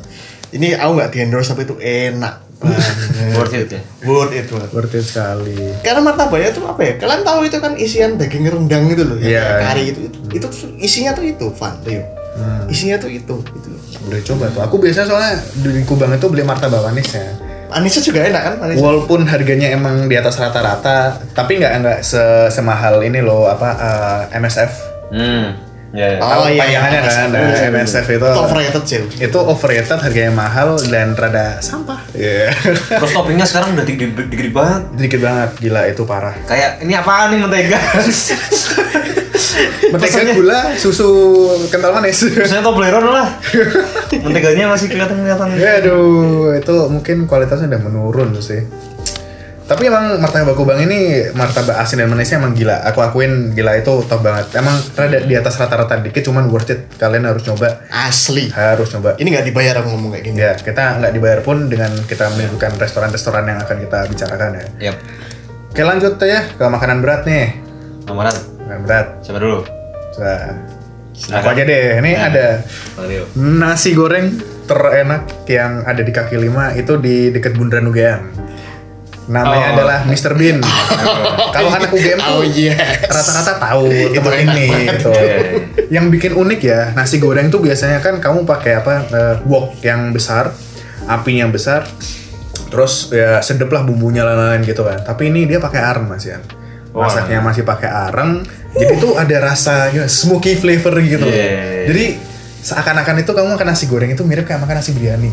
Ini 0.53 0.77
aku 0.77 0.91
nggak 0.97 1.11
di 1.11 1.19
endorse 1.21 1.49
tapi 1.49 1.65
itu 1.65 1.75
enak 1.79 2.35
banget. 2.59 2.95
Worth 3.39 3.55
it 3.55 3.69
ya. 3.71 3.81
Worth 4.05 4.35
it 4.35 4.47
banget. 4.47 4.69
Worth 4.71 4.95
it 4.95 5.05
sekali. 5.05 5.57
Karena 5.81 6.01
martabaknya 6.03 6.51
tuh 6.53 6.67
apa 6.67 6.81
ya? 6.83 6.93
Kalian 6.99 7.23
tahu 7.23 7.41
itu 7.47 7.57
kan 7.59 7.73
isian 7.75 8.19
daging 8.19 8.47
rendang 8.47 8.87
itu 8.87 9.03
loh, 9.03 9.17
yang 9.17 9.33
Iya. 9.33 9.43
kayak 9.43 9.63
kari 9.65 9.83
itu, 9.89 10.01
itu. 10.07 10.19
Itu 10.35 10.47
isinya 10.77 11.11
tuh 11.13 11.25
itu, 11.25 11.47
Van, 11.57 11.75
Rio. 11.83 12.05
Isinya 12.69 12.97
tuh 12.97 13.11
itu, 13.13 13.35
itu. 13.45 13.71
Boleh 14.03 14.21
coba 14.21 14.45
tuh. 14.49 14.61
Aku 14.63 14.77
biasa 14.77 15.05
soalnya 15.05 15.35
di 15.55 15.83
Kubang 15.83 16.11
itu 16.11 16.27
beli 16.27 16.43
martabak 16.43 16.83
manisnya. 16.83 17.39
Anisnya 17.69 18.03
juga 18.03 18.21
enak 18.23 18.43
kan? 18.43 18.55
Anisnya. 18.61 18.83
Walaupun 18.83 19.25
harganya 19.25 19.69
emang 19.71 20.05
di 20.05 20.15
atas 20.15 20.37
rata-rata, 20.37 21.17
tapi 21.33 21.57
nggak 21.57 21.73
nggak 21.81 21.99
se- 22.03 22.51
semahal 22.51 23.01
ini 23.01 23.19
loh 23.19 23.47
apa 23.47 23.69
eh, 24.29 24.37
MSF. 24.37 24.73
Hmm. 25.09 25.47
Ya, 25.93 26.09
ya. 26.09 26.19
Tahu 26.19 26.57
tayangannya 26.57 27.01
kan, 27.05 27.29
nah, 27.29 27.69
MSF 27.69 28.07
itu- 28.09 28.25
Itu 28.25 28.41
overrated 28.41 28.85
sih. 28.89 29.01
Itu 29.21 29.39
overrated, 29.39 30.01
harganya 30.01 30.33
mahal 30.33 30.81
dan 30.83 31.13
rada 31.13 31.61
sampah. 31.61 32.01
Iya. 32.13 32.49
Terus 32.97 33.13
toppingnya 33.13 33.45
sekarang 33.45 33.77
udah 33.77 33.85
dikit 33.85 34.09
dikit 34.17 34.53
banget. 34.53 34.83
Dikit 34.97 35.21
banget, 35.21 35.51
gila 35.61 35.85
itu 35.85 36.03
parah. 36.05 36.33
Kayak 36.45 36.81
ini 36.81 36.97
apaan 36.97 37.33
nih 37.33 37.41
mentega? 37.41 37.77
Mentega 39.93 40.33
gula, 40.35 40.61
susu 40.77 41.09
kental 41.69 41.93
manis. 41.93 42.21
Terusnya 42.35 42.65
Toblerone 42.65 43.11
lah. 43.11 43.29
Menteganya 44.25 44.73
masih 44.73 44.89
kelihatan 44.89 45.23
kelihatan. 45.23 45.49
Ya 45.59 45.83
aduh, 45.83 46.57
itu 46.57 46.75
mungkin 46.89 47.29
kualitasnya 47.29 47.69
udah 47.73 47.83
menurun 47.83 48.37
sih. 48.41 48.65
Tapi 49.63 49.89
emang 49.89 50.21
martabak 50.21 50.53
kubang 50.53 50.85
ini 50.85 51.33
martabak 51.33 51.81
asin 51.81 52.05
dan 52.05 52.11
manisnya 52.13 52.43
emang 52.43 52.53
gila. 52.53 52.83
Aku 52.93 53.01
akuin 53.01 53.57
gila 53.57 53.79
itu 53.79 54.05
top 54.05 54.21
banget. 54.21 54.53
Emang 54.59 54.77
rada 54.93 55.23
di 55.23 55.33
atas 55.33 55.57
rata-rata 55.57 55.97
dikit, 56.03 56.29
cuman 56.29 56.51
worth 56.53 56.75
it. 56.75 56.93
Kalian 57.01 57.25
harus 57.25 57.47
coba, 57.47 57.89
Asli. 57.89 58.53
harus 58.53 58.93
coba. 58.93 59.17
Ini 59.17 59.33
nggak 59.33 59.47
dibayar 59.49 59.81
aku 59.81 59.97
ngomong 59.97 60.19
kayak 60.19 60.25
gini. 60.29 60.45
Ya, 60.45 60.53
kita 60.59 61.01
nggak 61.01 61.13
dibayar 61.17 61.41
pun 61.41 61.73
dengan 61.73 61.89
kita 62.05 62.35
menyebutkan 62.37 62.77
restoran-restoran 62.77 63.49
yang 63.49 63.65
akan 63.65 63.77
kita 63.81 63.99
bicarakan 64.13 64.51
ya. 64.61 64.65
Yap. 64.93 64.97
Oke 65.73 65.83
lanjut 65.89 66.21
ya 66.21 66.53
ke 66.53 66.65
makanan 66.69 67.01
berat 67.01 67.25
nih. 67.25 67.57
Nomoran. 68.05 68.52
Berat. 68.65 69.07
Siapa 69.21 69.39
dulu? 69.39 69.59
Nah, 70.19 70.43
Silakan. 71.13 71.39
aku 71.39 71.49
aja 71.51 71.63
deh. 71.63 71.85
Ini 71.99 72.11
Nah. 72.13 72.27
ada 72.27 72.47
nasi 73.35 73.93
goreng 73.93 74.27
terenak 74.63 75.23
yang 75.45 75.83
ada 75.83 76.01
di 76.01 76.09
kaki 76.09 76.37
lima 76.37 76.73
itu 76.73 76.97
di 76.97 77.29
dekat 77.29 77.53
Bundaran 77.53 77.85
UGM. 77.85 78.23
Namanya 79.23 79.69
Oh. 79.71 79.75
adalah 79.77 79.99
Mr. 80.03 80.35
Bean. 80.35 80.59
Kalau 81.55 81.71
anak 81.71 81.91
UGM 81.91 82.19
tuh 82.19 82.33
Oh 82.33 82.43
yes. 82.43 83.07
rata-rata 83.07 83.55
tahu 83.61 83.87
tempat 84.11 84.35
ini 84.37 84.67
gitu. 84.89 85.11
Iya, 85.11 85.23
iya. 85.23 85.39
Yang 85.93 86.07
bikin 86.11 86.33
unik 86.35 86.61
ya 86.61 86.81
nasi 86.93 87.17
goreng 87.17 87.47
tuh 87.47 87.61
biasanya 87.61 88.03
kan 88.03 88.19
kamu 88.19 88.43
pakai 88.43 88.73
apa 88.75 88.93
eh, 89.07 89.35
wok 89.45 89.79
yang 89.81 90.11
besar, 90.11 90.51
apinya 91.05 91.47
besar, 91.47 91.87
terus 92.67 93.13
ya 93.13 93.39
sedep 93.39 93.69
lah 93.69 93.87
bumbunya 93.87 94.27
lain-lain 94.27 94.65
gitu 94.65 94.83
kan. 94.83 94.99
Tapi 95.01 95.29
ini 95.29 95.47
dia 95.47 95.61
pakai 95.61 95.81
areng 95.81 96.09
mas 96.09 96.25
ya. 96.25 96.43
Masaknya 96.93 97.41
masih 97.41 97.65
pakai 97.65 97.89
areng, 97.89 98.45
jadi 98.77 98.93
tuh 99.01 99.17
ada 99.17 99.37
rasa 99.41 99.89
ya, 99.93 100.05
smoky 100.05 100.61
flavor 100.61 101.01
gitu. 101.01 101.25
Iya. 101.25 101.89
Jadi 101.89 102.05
seakan-akan 102.63 103.25
itu 103.25 103.33
kamu 103.33 103.49
makan 103.57 103.69
nasi 103.73 103.85
goreng 103.89 104.13
itu 104.13 104.23
mirip 104.23 104.45
kayak 104.45 104.61
makan 104.61 104.77
nasi 104.79 104.93
biryani. 104.93 105.33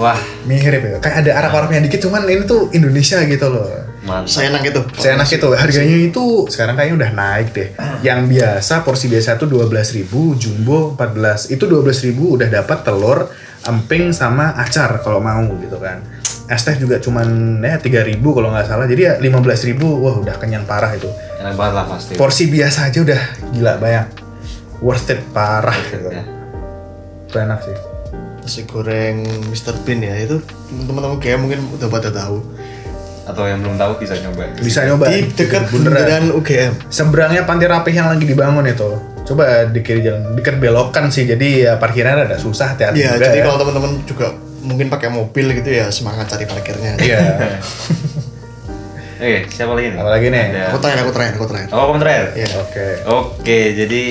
Wah, 0.00 0.16
Mirip 0.48 0.80
ya, 0.80 0.96
kayak 0.96 1.16
ada 1.26 1.30
arak-araknya 1.44 1.84
dikit, 1.84 2.00
cuman 2.08 2.24
ini 2.24 2.48
tuh 2.48 2.72
Indonesia 2.72 3.20
gitu 3.20 3.46
loh. 3.52 3.68
mantap. 4.00 4.32
Saya 4.32 4.48
enak 4.48 4.64
itu. 4.64 4.80
Saya 4.96 5.12
enak 5.20 5.28
itu, 5.28 5.48
harganya 5.52 5.96
itu 6.08 6.24
sekarang 6.48 6.72
kayaknya 6.72 6.96
udah 7.04 7.10
naik 7.12 7.48
deh. 7.52 7.68
Yang 8.00 8.20
biasa 8.32 8.80
porsi 8.80 9.12
biasa 9.12 9.36
tuh 9.36 9.44
12.000, 9.52 10.08
jumbo 10.40 10.96
14. 10.96 11.52
Itu 11.52 11.68
12.000 11.68 12.16
udah 12.16 12.48
dapat 12.48 12.80
telur, 12.80 13.28
emping 13.68 14.16
sama 14.16 14.56
acar 14.56 15.04
kalau 15.04 15.20
mau 15.20 15.44
gitu 15.60 15.76
kan. 15.76 16.00
Es 16.50 16.66
teh 16.66 16.74
juga 16.74 16.98
cuman 16.98 17.26
ya 17.62 17.78
3.000 17.78 18.18
kalau 18.18 18.50
nggak 18.50 18.66
salah. 18.66 18.84
Jadi 18.84 19.02
ya 19.06 19.14
15.000, 19.16 19.78
wah 19.78 20.18
udah 20.18 20.34
kenyang 20.34 20.66
parah 20.66 20.90
itu. 20.92 21.06
Enak 21.38 21.54
banget 21.54 21.74
lah 21.78 21.86
pasti. 21.86 22.12
Porsi 22.18 22.50
biasa 22.50 22.90
aja 22.90 22.98
udah 23.00 23.20
gila 23.54 23.78
banyak. 23.78 24.06
Worth 24.82 25.08
it 25.08 25.22
parah 25.30 25.78
gitu. 25.86 26.10
Ya. 26.10 26.26
Itu 27.24 27.36
enak 27.38 27.62
sih. 27.62 27.76
Nasi 28.40 28.60
goreng 28.66 29.22
Mr. 29.46 29.78
Bean 29.84 30.02
ya 30.02 30.16
itu 30.18 30.42
teman-teman 30.66 31.22
kayak 31.22 31.38
mungkin 31.38 31.62
udah 31.70 31.86
pada 31.86 32.10
tahu. 32.10 32.42
Atau 33.30 33.46
yang 33.46 33.62
belum 33.62 33.78
tahu 33.78 34.02
bisa 34.02 34.18
nyoba. 34.18 34.50
Bisa 34.58 34.80
nyoba. 34.82 35.06
Di 35.06 35.30
dekat 35.30 35.70
Beneran. 35.70 36.02
bundaran 36.02 36.24
UGM. 36.34 36.72
Seberangnya 36.90 37.46
panti 37.46 37.70
rapih 37.70 37.94
yang 37.94 38.10
lagi 38.10 38.26
dibangun 38.26 38.66
itu. 38.66 38.90
coba 39.20 39.62
di 39.62 39.78
kiri 39.78 40.02
jalan 40.02 40.34
dekat 40.34 40.58
belokan 40.58 41.06
sih 41.06 41.22
jadi 41.22 41.46
ya 41.62 41.72
parkirnya 41.78 42.18
ada 42.26 42.34
susah 42.34 42.74
hati-hati 42.74 42.98
Iya, 42.98 43.14
juga 43.14 43.30
jadi 43.30 43.38
ya. 43.38 43.44
kalau 43.46 43.56
teman-teman 43.62 43.92
juga 44.02 44.26
mungkin 44.60 44.86
pakai 44.86 45.08
mobil 45.08 45.52
gitu 45.54 45.70
ya 45.70 45.88
semangat 45.88 46.28
cari 46.28 46.44
parkirnya. 46.44 46.96
iya 46.98 47.20
Oke, 49.20 49.44
siapa 49.52 49.76
lagi 49.76 49.92
nih? 49.92 49.98
Apa 50.00 50.10
lagi 50.10 50.26
nih? 50.26 50.44
Ada- 50.48 50.68
Aku 50.72 50.78
terakhir, 50.80 50.98
aku 50.98 51.12
terakhir, 51.12 51.32
aku 51.36 51.46
terakhir. 51.46 51.68
Oh, 51.70 51.82
kamu 51.86 51.98
terakhir? 52.00 52.24
Iya. 52.32 52.48
oke 52.56 52.86
Oke, 53.06 53.58
jadi 53.76 54.02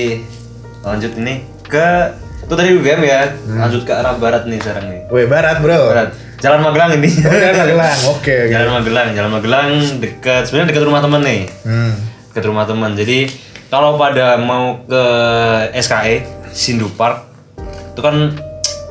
lanjut 0.80 1.12
ini 1.18 1.34
ke 1.66 1.88
itu 2.40 2.54
tadi 2.54 2.70
UGM 2.72 3.00
ya. 3.02 3.20
Hmm. 3.42 3.58
Lanjut 3.58 3.82
ke 3.82 3.90
arah 3.90 4.14
barat 4.14 4.46
nih 4.46 4.58
sekarang 4.58 4.86
nih. 4.86 5.00
Weh 5.10 5.26
barat 5.26 5.58
bro 5.58 5.90
Barat. 5.90 6.14
Jalan 6.38 6.62
Magelang 6.62 6.94
ini. 6.94 7.10
Oh, 7.20 7.26
Jalan 7.28 7.56
Magelang, 7.58 7.98
oke, 8.08 8.32
oke. 8.46 8.48
Jalan 8.48 8.70
Magelang, 8.72 9.08
Jalan 9.12 9.30
Magelang 9.34 9.68
dekat 9.98 10.42
sebenarnya 10.46 10.68
dekat 10.70 10.84
rumah 10.86 11.02
teman 11.02 11.20
nih. 11.20 11.42
hmm. 11.66 11.92
Dekat 12.30 12.44
rumah 12.46 12.64
teman. 12.64 12.90
Jadi 12.94 13.18
kalau 13.66 13.98
pada 13.98 14.38
mau 14.38 14.78
ke 14.80 15.04
SKE 15.74 16.22
Sindu 16.50 16.86
Park 16.88 17.26
itu 17.90 17.98
kan 17.98 18.30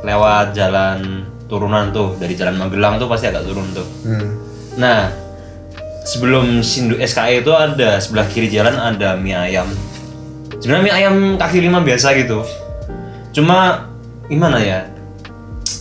lewat 0.03 0.51
jalan 0.51 1.23
turunan 1.49 1.89
tuh 1.89 2.13
dari 2.21 2.37
Jalan 2.37 2.61
Magelang 2.61 3.01
tuh 3.01 3.09
pasti 3.09 3.25
agak 3.25 3.43
turun 3.43 3.65
tuh. 3.73 3.87
Hmm. 4.05 4.29
Nah, 4.77 5.09
sebelum 6.05 6.61
Sindu 6.61 6.95
SKE 7.01 7.41
itu 7.41 7.51
ada 7.51 7.97
sebelah 7.99 8.29
kiri 8.29 8.47
jalan 8.47 8.77
ada 8.77 9.17
mie 9.17 9.35
ayam. 9.35 9.67
Sebenarnya 10.61 10.83
mie 10.85 10.93
ayam 10.93 11.15
kaki 11.35 11.59
lima 11.59 11.81
biasa 11.81 12.13
gitu. 12.15 12.45
Cuma 13.33 13.89
gimana 14.29 14.61
ya? 14.61 14.79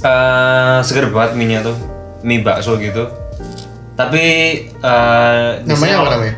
Eh 0.03 0.79
seger 0.83 1.13
banget 1.13 1.37
mie-nya 1.37 1.61
tuh. 1.63 1.77
Mie 2.25 2.43
bakso 2.43 2.81
gitu. 2.81 3.07
Tapi 3.95 4.25
eh 4.73 5.49
Namanya 5.69 5.97
apa 6.01 6.11
namanya? 6.17 6.35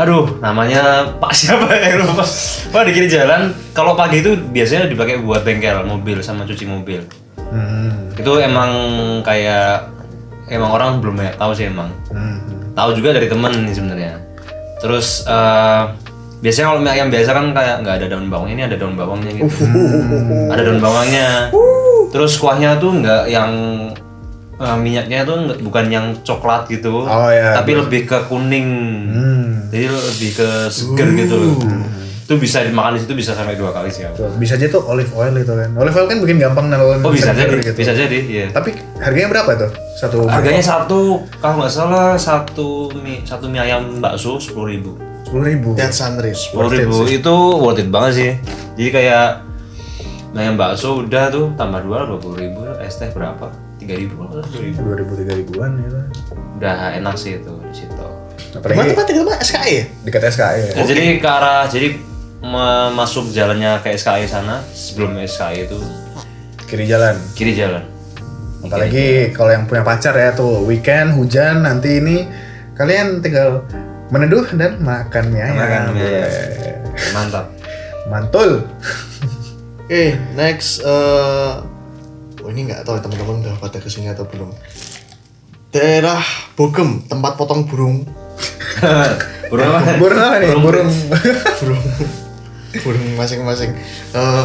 Aduh, 0.00 0.40
namanya 0.40 0.82
Pak 1.20 1.32
siapa 1.36 1.68
ya 1.68 1.94
lupa. 2.00 2.24
Wah 2.72 2.82
di 2.82 2.92
kiri 2.96 3.06
jalan. 3.12 3.52
Kalau 3.76 3.92
pagi 3.94 4.24
itu 4.24 4.34
biasanya 4.34 4.88
dipakai 4.88 5.20
buat 5.20 5.44
bengkel 5.44 5.84
mobil 5.84 6.18
sama 6.24 6.48
cuci 6.48 6.64
mobil. 6.64 7.04
Hmm. 7.52 8.16
Itu 8.16 8.32
emang 8.40 8.70
kayak 9.20 9.92
emang 10.48 10.72
orang 10.72 10.90
belum 10.98 11.20
banyak 11.20 11.36
tahu 11.36 11.52
sih 11.52 11.68
emang. 11.68 11.92
Hmm. 12.08 12.40
tahu 12.72 12.96
juga 12.96 13.12
dari 13.12 13.28
temen 13.28 13.52
nih 13.68 13.74
sebenarnya. 13.76 14.12
Terus 14.80 15.28
eh, 15.28 15.82
biasanya 16.40 16.66
kalau 16.72 16.80
mie 16.80 16.90
ayam 16.90 17.08
biasa 17.12 17.30
kan 17.30 17.46
kayak 17.52 17.76
nggak 17.84 17.94
ada 18.00 18.06
daun 18.08 18.32
bawangnya 18.32 18.54
ini 18.56 18.64
ada 18.64 18.76
daun 18.80 18.96
bawangnya 18.96 19.30
gitu. 19.36 19.52
Ada 20.48 20.62
daun 20.64 20.80
bawangnya. 20.80 21.28
Terus 22.08 22.32
kuahnya 22.40 22.80
tuh 22.80 22.96
nggak 22.98 23.28
yang 23.28 23.52
eh, 24.56 24.76
minyaknya 24.80 25.22
tuh 25.22 25.36
nggak- 25.38 25.60
bukan 25.60 25.84
yang 25.86 26.06
coklat 26.24 26.64
gitu. 26.66 27.04
Oh, 27.04 27.28
ya. 27.28 27.52
tapi 27.52 27.76
lebih 27.76 28.08
ke 28.08 28.18
kuning. 28.26 28.68
Hmm. 29.12 29.44
jadi 29.72 29.88
lebih 29.88 30.30
ke 30.36 30.48
seger 30.68 31.08
gitu 31.16 31.32
loh 31.32 31.56
itu 32.22 32.34
bisa 32.38 32.62
dimakan 32.62 32.94
di 32.94 33.00
situ 33.02 33.14
bisa 33.18 33.34
sampai 33.34 33.58
dua 33.58 33.74
kali 33.74 33.90
sih 33.90 34.06
aku. 34.06 34.22
Tuh, 34.22 34.30
bisa 34.38 34.54
aja 34.54 34.70
tuh 34.70 34.82
olive 34.86 35.10
oil 35.18 35.34
itu 35.34 35.50
kan. 35.50 35.70
Olive 35.74 35.96
oil 35.98 36.06
kan 36.06 36.18
bikin 36.22 36.38
gampang 36.38 36.70
nolongin 36.70 37.02
oh 37.02 37.10
bisa 37.10 37.34
jadi 37.34 37.58
gitu. 37.58 37.74
bisa 37.74 37.92
jadi 37.92 38.18
iya. 38.22 38.46
Tapi 38.54 38.78
harganya 39.02 39.28
berapa 39.34 39.50
tuh? 39.58 39.70
Satu 39.98 40.18
harganya 40.30 40.62
satu 40.62 41.26
kalau 41.42 41.54
nggak 41.60 41.72
salah 41.74 42.14
satu 42.14 42.94
mie 43.02 43.26
satu 43.26 43.50
mie 43.50 43.66
ayam 43.66 43.98
bakso 43.98 44.38
sepuluh 44.38 44.70
ribu. 44.70 44.94
Sepuluh 45.26 45.44
ribu. 45.50 45.70
That's 45.74 45.98
unreal. 45.98 46.38
sepuluh 46.38 46.70
ribu 46.70 47.10
itu 47.10 47.34
worth 47.58 47.82
it 47.82 47.90
banget 47.90 48.12
sih. 48.14 48.32
Jadi 48.78 48.90
kayak 48.94 49.26
nah 50.32 50.40
yang 50.46 50.56
bakso 50.56 51.02
udah 51.02 51.28
tuh 51.28 51.52
tambah 51.58 51.82
dua 51.82 52.06
dua 52.06 52.18
puluh 52.22 52.38
ribu. 52.38 52.62
Es 52.78 53.02
teh 53.02 53.10
berapa? 53.10 53.50
tiga 53.82 53.98
ribu. 53.98 54.14
dua 54.30 54.46
ribu. 54.62 54.78
Dua 54.78 54.94
ribu 54.94 55.12
tiga 55.18 55.32
ribuan 55.34 55.74
gitu. 55.82 55.98
Udah 56.62 56.94
enak 56.94 57.18
sih 57.18 57.42
itu 57.42 57.50
di 57.66 57.74
situ. 57.74 58.06
Mana 58.52 58.60
apalagi 58.60 58.88
tempat 58.92 59.06
itu 59.08 59.22
Pak? 59.24 59.38
SKI 59.48 59.72
ya? 59.72 59.84
dekat 60.04 60.22
SKI 60.28 60.60
ya 60.60 60.72
Nah, 60.76 60.84
jadi 60.84 61.04
ke 61.16 61.28
arah 61.28 61.64
jadi 61.72 61.88
masuk 62.42 63.30
jalannya 63.30 63.78
ke 63.86 63.94
SKI 63.94 64.26
sana 64.26 64.60
sebelum 64.74 65.14
SKI 65.22 65.70
itu. 65.70 65.78
Kiri 66.66 66.84
jalan. 66.90 67.14
Kiri 67.38 67.54
jalan. 67.54 67.84
Apalagi 68.62 69.34
kalau 69.34 69.50
yang 69.50 69.66
punya 69.66 69.82
pacar 69.82 70.14
ya 70.14 70.34
tuh 70.34 70.62
weekend 70.66 71.18
hujan 71.18 71.66
nanti 71.66 71.98
ini 71.98 72.26
kalian 72.78 73.18
tinggal 73.18 73.66
meneduh 74.14 74.46
dan 74.54 74.78
makan 74.78 75.34
mie 75.34 75.42
ayam 75.42 75.56
Makan 75.58 75.82
mie 75.94 76.02
ayam. 76.02 76.22
Weh. 76.22 76.76
mantap. 77.14 77.46
Mantul. 78.10 78.66
Oke, 79.86 80.14
next. 80.38 80.82
eh 80.82 81.52
oh 82.42 82.50
ini 82.50 82.66
nggak 82.66 82.82
tahu 82.82 82.98
ya, 82.98 83.02
teman-teman 83.06 83.46
udah 83.46 83.54
pada 83.62 83.78
ke 83.78 83.86
sini 83.86 84.10
atau 84.10 84.26
belum. 84.26 84.50
Daerah 85.72 86.20
Bogem, 86.58 87.06
tempat 87.06 87.38
potong 87.38 87.64
burung. 87.64 88.02
burung 89.50 89.68
apa? 89.72 89.94
Burung 89.96 90.20
apa 90.20 90.36
nih? 90.42 90.50
Burung. 90.58 90.90
Burung 91.62 91.82
burung 92.80 93.12
masing-masing. 93.14 93.76
Eh, 94.16 94.44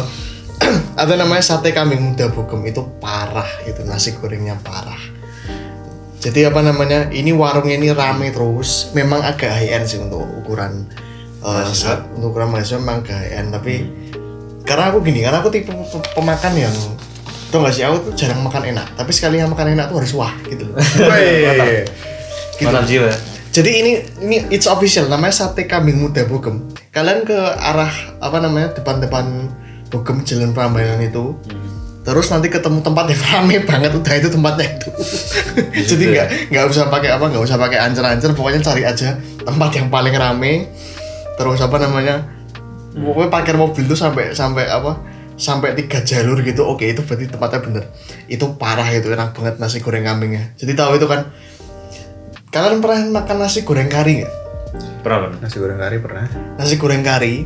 ada 1.00 1.14
namanya 1.14 1.40
sate 1.40 1.70
kambing 1.70 2.02
muda 2.02 2.28
Bogem 2.28 2.66
itu 2.66 2.82
parah 2.98 3.48
itu 3.64 3.80
nasi 3.86 4.12
gorengnya 4.18 4.58
parah. 4.60 4.98
Jadi 6.18 6.44
apa 6.44 6.60
namanya 6.60 7.08
ini 7.14 7.30
warung 7.30 7.70
ini 7.70 7.94
rame 7.94 8.34
terus. 8.34 8.90
Memang 8.92 9.22
agak 9.22 9.48
high 9.54 9.70
end 9.70 9.86
sih 9.86 10.02
untuk 10.02 10.26
ukuran 10.42 10.84
eh, 11.40 11.46
Mahasiswa? 11.46 12.04
untuk 12.18 12.34
ukuran 12.34 12.50
mahasiswa 12.50 12.78
memang 12.82 13.06
agak 13.06 13.16
high 13.16 13.32
end. 13.38 13.48
Tapi 13.54 13.74
karena 14.66 14.92
aku 14.92 14.98
gini 15.00 15.22
karena 15.22 15.38
aku 15.40 15.48
tipe 15.48 15.70
pe- 15.72 16.10
pemakan 16.12 16.52
yang 16.58 16.74
tau 17.48 17.64
gak 17.64 17.72
sih 17.72 17.80
aku 17.80 18.10
tuh 18.10 18.12
jarang 18.18 18.42
makan 18.42 18.66
enak. 18.66 18.98
Tapi 18.98 19.10
sekali 19.14 19.38
yang 19.40 19.48
makan 19.48 19.78
enak 19.78 19.88
tuh 19.88 20.02
harus 20.02 20.12
wah 20.12 20.34
gitu 20.50 20.68
loh. 20.68 20.76
Weh. 21.06 21.86
mantap 22.58 22.90
jiwa 22.90 23.14
Jadi 23.48 23.70
ini 23.80 23.92
ini 24.20 24.36
it's 24.52 24.68
official 24.68 25.08
namanya 25.08 25.32
sate 25.32 25.64
kambing 25.64 25.98
muda 25.98 26.24
Bogem. 26.28 26.68
Kalian 26.92 27.24
ke 27.24 27.36
arah 27.56 27.90
apa 28.20 28.38
namanya 28.44 28.76
depan-depan 28.76 29.48
Bogem 29.88 30.20
Jalan 30.22 30.52
Prambanan 30.52 31.00
itu. 31.00 31.32
Terus 32.04 32.32
nanti 32.32 32.48
ketemu 32.48 32.80
tempat 32.80 33.12
yang 33.12 33.20
rame 33.20 33.56
banget 33.68 33.92
udah 33.92 34.14
itu 34.16 34.28
tempatnya 34.32 34.64
itu. 34.64 34.88
Jadi 35.92 36.04
nggak 36.12 36.26
nggak 36.52 36.64
usah 36.72 36.88
pakai 36.88 37.10
apa 37.12 37.24
nggak 37.28 37.44
usah 37.44 37.56
pakai 37.60 37.78
ancer-ancer 37.84 38.32
pokoknya 38.32 38.60
cari 38.64 38.82
aja 38.84 39.16
tempat 39.44 39.70
yang 39.76 39.88
paling 39.88 40.14
rame. 40.16 40.68
Terus 41.36 41.60
apa 41.60 41.76
namanya? 41.80 42.24
Pokoknya 42.96 43.28
parkir 43.32 43.56
mobil 43.56 43.84
tuh 43.88 43.98
sampai 43.98 44.32
sampai 44.32 44.68
apa? 44.68 45.18
sampai 45.38 45.78
tiga 45.78 46.02
jalur 46.02 46.42
gitu 46.42 46.66
oke 46.66 46.82
itu 46.82 46.98
berarti 47.06 47.30
tempatnya 47.30 47.62
bener 47.62 47.84
itu 48.26 48.42
parah 48.58 48.90
itu 48.90 49.14
enak 49.14 49.38
banget 49.38 49.54
nasi 49.62 49.78
goreng 49.78 50.02
kambingnya 50.02 50.50
jadi 50.58 50.74
tahu 50.74 50.98
itu 50.98 51.06
kan 51.06 51.30
kalian 52.48 52.80
pernah 52.80 53.22
makan 53.22 53.36
nasi 53.38 53.62
goreng 53.62 53.88
kari 53.88 54.24
nggak? 54.24 54.34
Berapa 55.04 55.36
nasi 55.40 55.56
goreng 55.60 55.78
kari 55.78 55.96
pernah. 56.00 56.26
Nasi 56.56 56.74
goreng 56.76 57.04
kari 57.04 57.44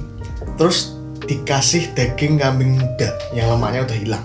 terus 0.58 0.94
dikasih 1.22 1.94
daging 1.94 2.38
kambing 2.38 2.78
muda 2.78 3.14
yang 3.30 3.54
lemaknya 3.54 3.86
udah 3.86 3.98
hilang. 3.98 4.24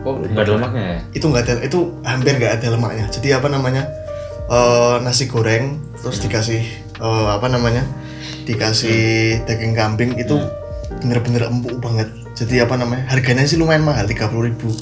Kok 0.00 0.14
nggak 0.32 0.44
ada 0.46 0.52
lemaknya 0.54 0.82
ya? 0.82 0.98
Itu 1.12 1.24
nggak 1.28 1.42
ada 1.46 1.54
itu 1.66 1.78
hampir 2.02 2.32
nggak 2.38 2.52
ada 2.62 2.66
lemaknya. 2.74 3.04
Jadi 3.10 3.28
apa 3.34 3.48
namanya 3.50 3.84
Eh, 4.50 4.96
nasi 5.06 5.30
goreng 5.30 5.78
terus 5.94 6.18
dikasih 6.18 6.58
eh, 6.98 7.28
apa 7.30 7.46
namanya 7.46 7.86
dikasih 8.42 9.38
daging 9.46 9.78
kambing 9.78 10.18
itu 10.18 10.42
bener-bener 10.98 11.46
empuk 11.46 11.78
banget. 11.78 12.10
Jadi 12.34 12.58
apa 12.58 12.74
namanya 12.74 13.06
harganya 13.14 13.46
sih 13.46 13.54
lumayan 13.54 13.86
mahal 13.86 14.10
30.000 14.10 14.42
ribu. 14.42 14.74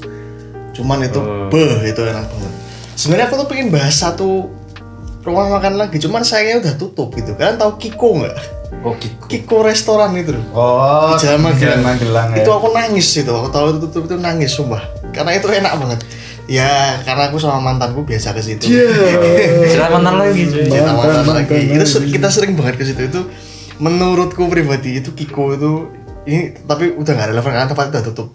Cuman 0.73 1.04
itu 1.04 1.21
Oh. 1.21 1.52
beh 1.52 1.85
itu 1.85 2.00
enak 2.00 2.33
banget. 2.33 2.52
Sebenarnya 2.97 3.26
aku 3.28 3.45
tuh 3.45 3.49
pengen 3.52 3.68
bahas 3.68 3.92
satu 3.92 4.49
rumah 5.20 5.50
makan 5.50 5.76
lagi 5.76 5.98
cuman 5.98 6.22
sayangnya 6.22 6.62
udah 6.62 6.75
tutup 6.76 7.12
gitu 7.12 7.34
kalian 7.34 7.56
tahu 7.56 7.76
Kiko 7.76 8.08
nggak 8.18 8.37
oh 8.80 8.94
Kiko 8.94 9.25
Kiko 9.26 9.56
restoran 9.60 10.14
itu 10.14 10.32
loh 10.32 10.44
oh 10.52 11.12
di 11.12 11.26
Jalan 11.26 11.40
Magelang. 11.42 11.82
Magelang 11.82 12.28
ya. 12.32 12.37
Itu 12.40 12.50
aku 12.50 12.70
nangis 12.70 13.08
itu. 13.12 13.26
Aku 13.26 13.48
tahu 13.48 13.66
itu 13.72 13.78
tutup 13.87 14.02
itu 14.06 14.16
nangis 14.16 14.50
sumpah. 14.50 14.80
Karena 15.10 15.34
itu 15.34 15.46
enak 15.46 15.72
banget. 15.75 16.00
Ya, 16.46 16.96
karena 17.02 17.28
aku 17.28 17.37
sama 17.37 17.58
mantanku 17.60 18.04
biasa 18.04 18.32
ke 18.32 18.40
situ. 18.40 18.70
cerita 19.68 19.90
mantan 19.90 20.16
lagi 20.16 20.46
cuy 20.46 20.64
Kita 20.64 20.80
mantan 20.87 20.96
Mantan, 20.96 21.34
lagi. 21.34 21.52
mantan 21.52 21.58
Itu 21.66 21.76
lagi. 21.76 21.90
ser- 21.90 22.08
kita 22.08 22.28
sering 22.30 22.52
banget 22.54 22.75
ke 22.78 22.84
situ. 22.87 23.00
Itu 23.04 23.20
menurutku 23.76 24.46
pribadi 24.46 24.96
itu 24.96 25.10
Kiko 25.12 25.52
itu 25.52 25.70
ini 26.25 26.56
tapi 26.60 26.92
udah 26.92 27.08
nggak 27.10 27.28
relevan 27.32 27.50
karena 27.52 27.66
tempatnya 27.66 27.92
udah 27.94 28.04
tutup. 28.06 28.28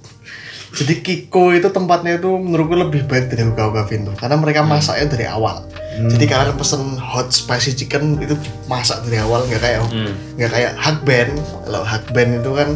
Jadi 0.73 0.93
Kiko 0.99 1.53
itu 1.53 1.67
tempatnya 1.69 2.17
itu 2.17 2.29
menurutku 2.29 2.75
lebih 2.75 3.05
baik 3.05 3.29
dari 3.29 3.45
Hoka 3.45 3.63
Hoka 3.69 3.83
Vinto 3.85 4.11
karena 4.13 4.35
mereka 4.35 4.61
masaknya 4.61 5.07
dari 5.07 5.25
awal. 5.25 5.65
Jadi 5.93 6.25
kalian 6.25 6.55
pesen 6.55 6.97
hot 6.97 7.29
spicy 7.29 7.73
chicken 7.75 8.17
itu 8.17 8.33
masak 8.65 9.05
dari 9.05 9.17
awal 9.17 9.45
nggak 9.45 9.61
kayak 9.61 9.79
Hmm. 9.85 10.13
nggak 10.35 10.51
kayak 10.51 10.71
Hakben. 10.75 11.29
Kalau 11.37 11.81
Hakben 11.81 12.29
itu 12.39 12.51
kan 12.51 12.69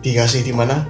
dikasih 0.00 0.40
di 0.40 0.52
mana 0.52 0.86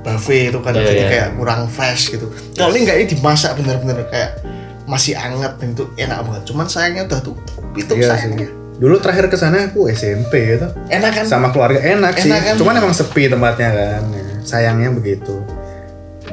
buffet 0.00 0.54
itu 0.54 0.60
kan 0.62 0.72
Iya, 0.72 0.84
jadi 0.84 1.00
iya. 1.00 1.08
kayak 1.10 1.28
kurang 1.34 1.60
fresh 1.66 2.14
gitu. 2.14 2.30
Kalau 2.54 2.70
ini 2.70 2.86
nggak 2.86 2.96
ini 2.96 3.06
dimasak 3.10 3.58
bener-bener 3.58 4.06
kayak 4.08 4.40
masih 4.84 5.12
anget 5.14 5.52
dan 5.58 5.68
itu 5.72 5.84
enak 5.96 6.18
banget. 6.22 6.42
Cuman 6.48 6.64
sayangnya 6.64 7.02
udah 7.04 7.20
tutup. 7.20 7.60
Itu 7.74 7.92
sih. 7.92 8.06
sayangnya. 8.06 8.48
Dulu 8.78 8.94
terakhir 9.02 9.26
ke 9.26 9.34
sana 9.34 9.66
aku 9.66 9.90
SMP 9.90 10.54
gitu. 10.54 10.70
Enak 10.86 11.10
kan? 11.12 11.24
Sama 11.26 11.50
keluarga 11.50 11.82
enak, 11.82 12.14
sih. 12.14 12.30
Enak 12.30 12.40
kan? 12.40 12.54
Cuman 12.56 12.78
emang 12.78 12.94
sepi 12.94 13.26
tempatnya 13.26 13.68
kan. 13.74 14.02
Sayangnya 14.46 14.94
begitu. 14.94 15.42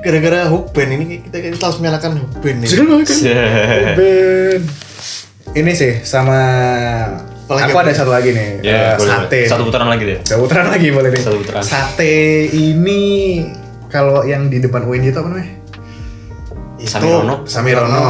Gara-gara 0.05 0.45
Hukben 0.53 0.88
ini 0.93 1.25
kita 1.25 1.41
kita 1.41 1.65
harus 1.65 1.81
menyalakan 1.81 2.21
Hukben 2.21 2.62
ini. 2.62 2.67
Ben. 3.97 4.62
Ini 5.55 5.71
sih 5.74 6.05
sama 6.05 6.38
Apalagi 7.45 7.69
Aku 7.69 7.77
ada 7.77 7.93
satu 7.93 8.09
lagi 8.09 8.33
nih, 8.33 8.65
Ya, 8.65 8.74
eh, 8.74 8.97
boleh, 8.97 9.05
sate. 9.07 9.38
boleh. 9.38 9.50
Satu 9.50 9.63
putaran 9.69 9.85
lagi 9.85 10.03
deh. 10.03 10.17
Satu 10.25 10.39
putaran 10.41 10.65
lagi 10.65 10.88
boleh 10.89 11.09
nih. 11.13 11.21
Satu 11.21 11.38
putaran. 11.38 11.62
Sate 11.62 12.17
ini 12.50 13.01
kalau 13.85 14.25
yang 14.25 14.50
di 14.50 14.57
depan 14.57 14.81
UIN 14.81 15.05
itu 15.05 15.13
apa 15.13 15.29
namanya? 15.29 15.50
Samirono. 16.81 17.35
Samirono. 17.45 18.01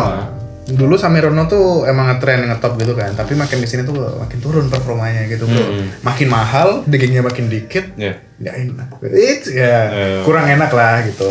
Dulu 0.66 0.96
Samirono 0.96 1.46
tuh 1.46 1.84
emang 1.84 2.10
ngetren 2.10 2.48
ngetop 2.48 2.80
gitu 2.80 2.96
kan, 2.96 3.12
tapi 3.14 3.36
makin 3.36 3.60
di 3.60 3.68
sini 3.68 3.84
tuh 3.84 3.94
makin 4.18 4.40
turun 4.40 4.66
performanya 4.66 5.28
gitu 5.28 5.46
bro. 5.46 5.62
Hmm. 5.62 5.94
Makin 6.02 6.28
mahal, 6.28 6.82
dagingnya 6.84 7.22
makin 7.22 7.46
dikit, 7.46 7.92
Ya. 7.94 8.18
nggak 8.40 8.56
enak. 8.66 8.88
It's, 9.06 9.48
ya 9.48 9.78
Eh. 9.86 10.20
kurang 10.24 10.48
enak 10.48 10.72
lah 10.72 11.06
gitu. 11.06 11.28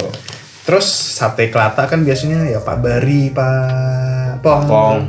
Terus 0.64 0.87
sate 0.88 1.52
kelata 1.52 1.85
kan 1.85 2.00
biasanya 2.00 2.49
ya 2.49 2.61
Pak 2.64 2.80
Bari, 2.80 3.28
Pak 3.28 4.40
Pong. 4.40 4.64
Pong. 4.64 5.00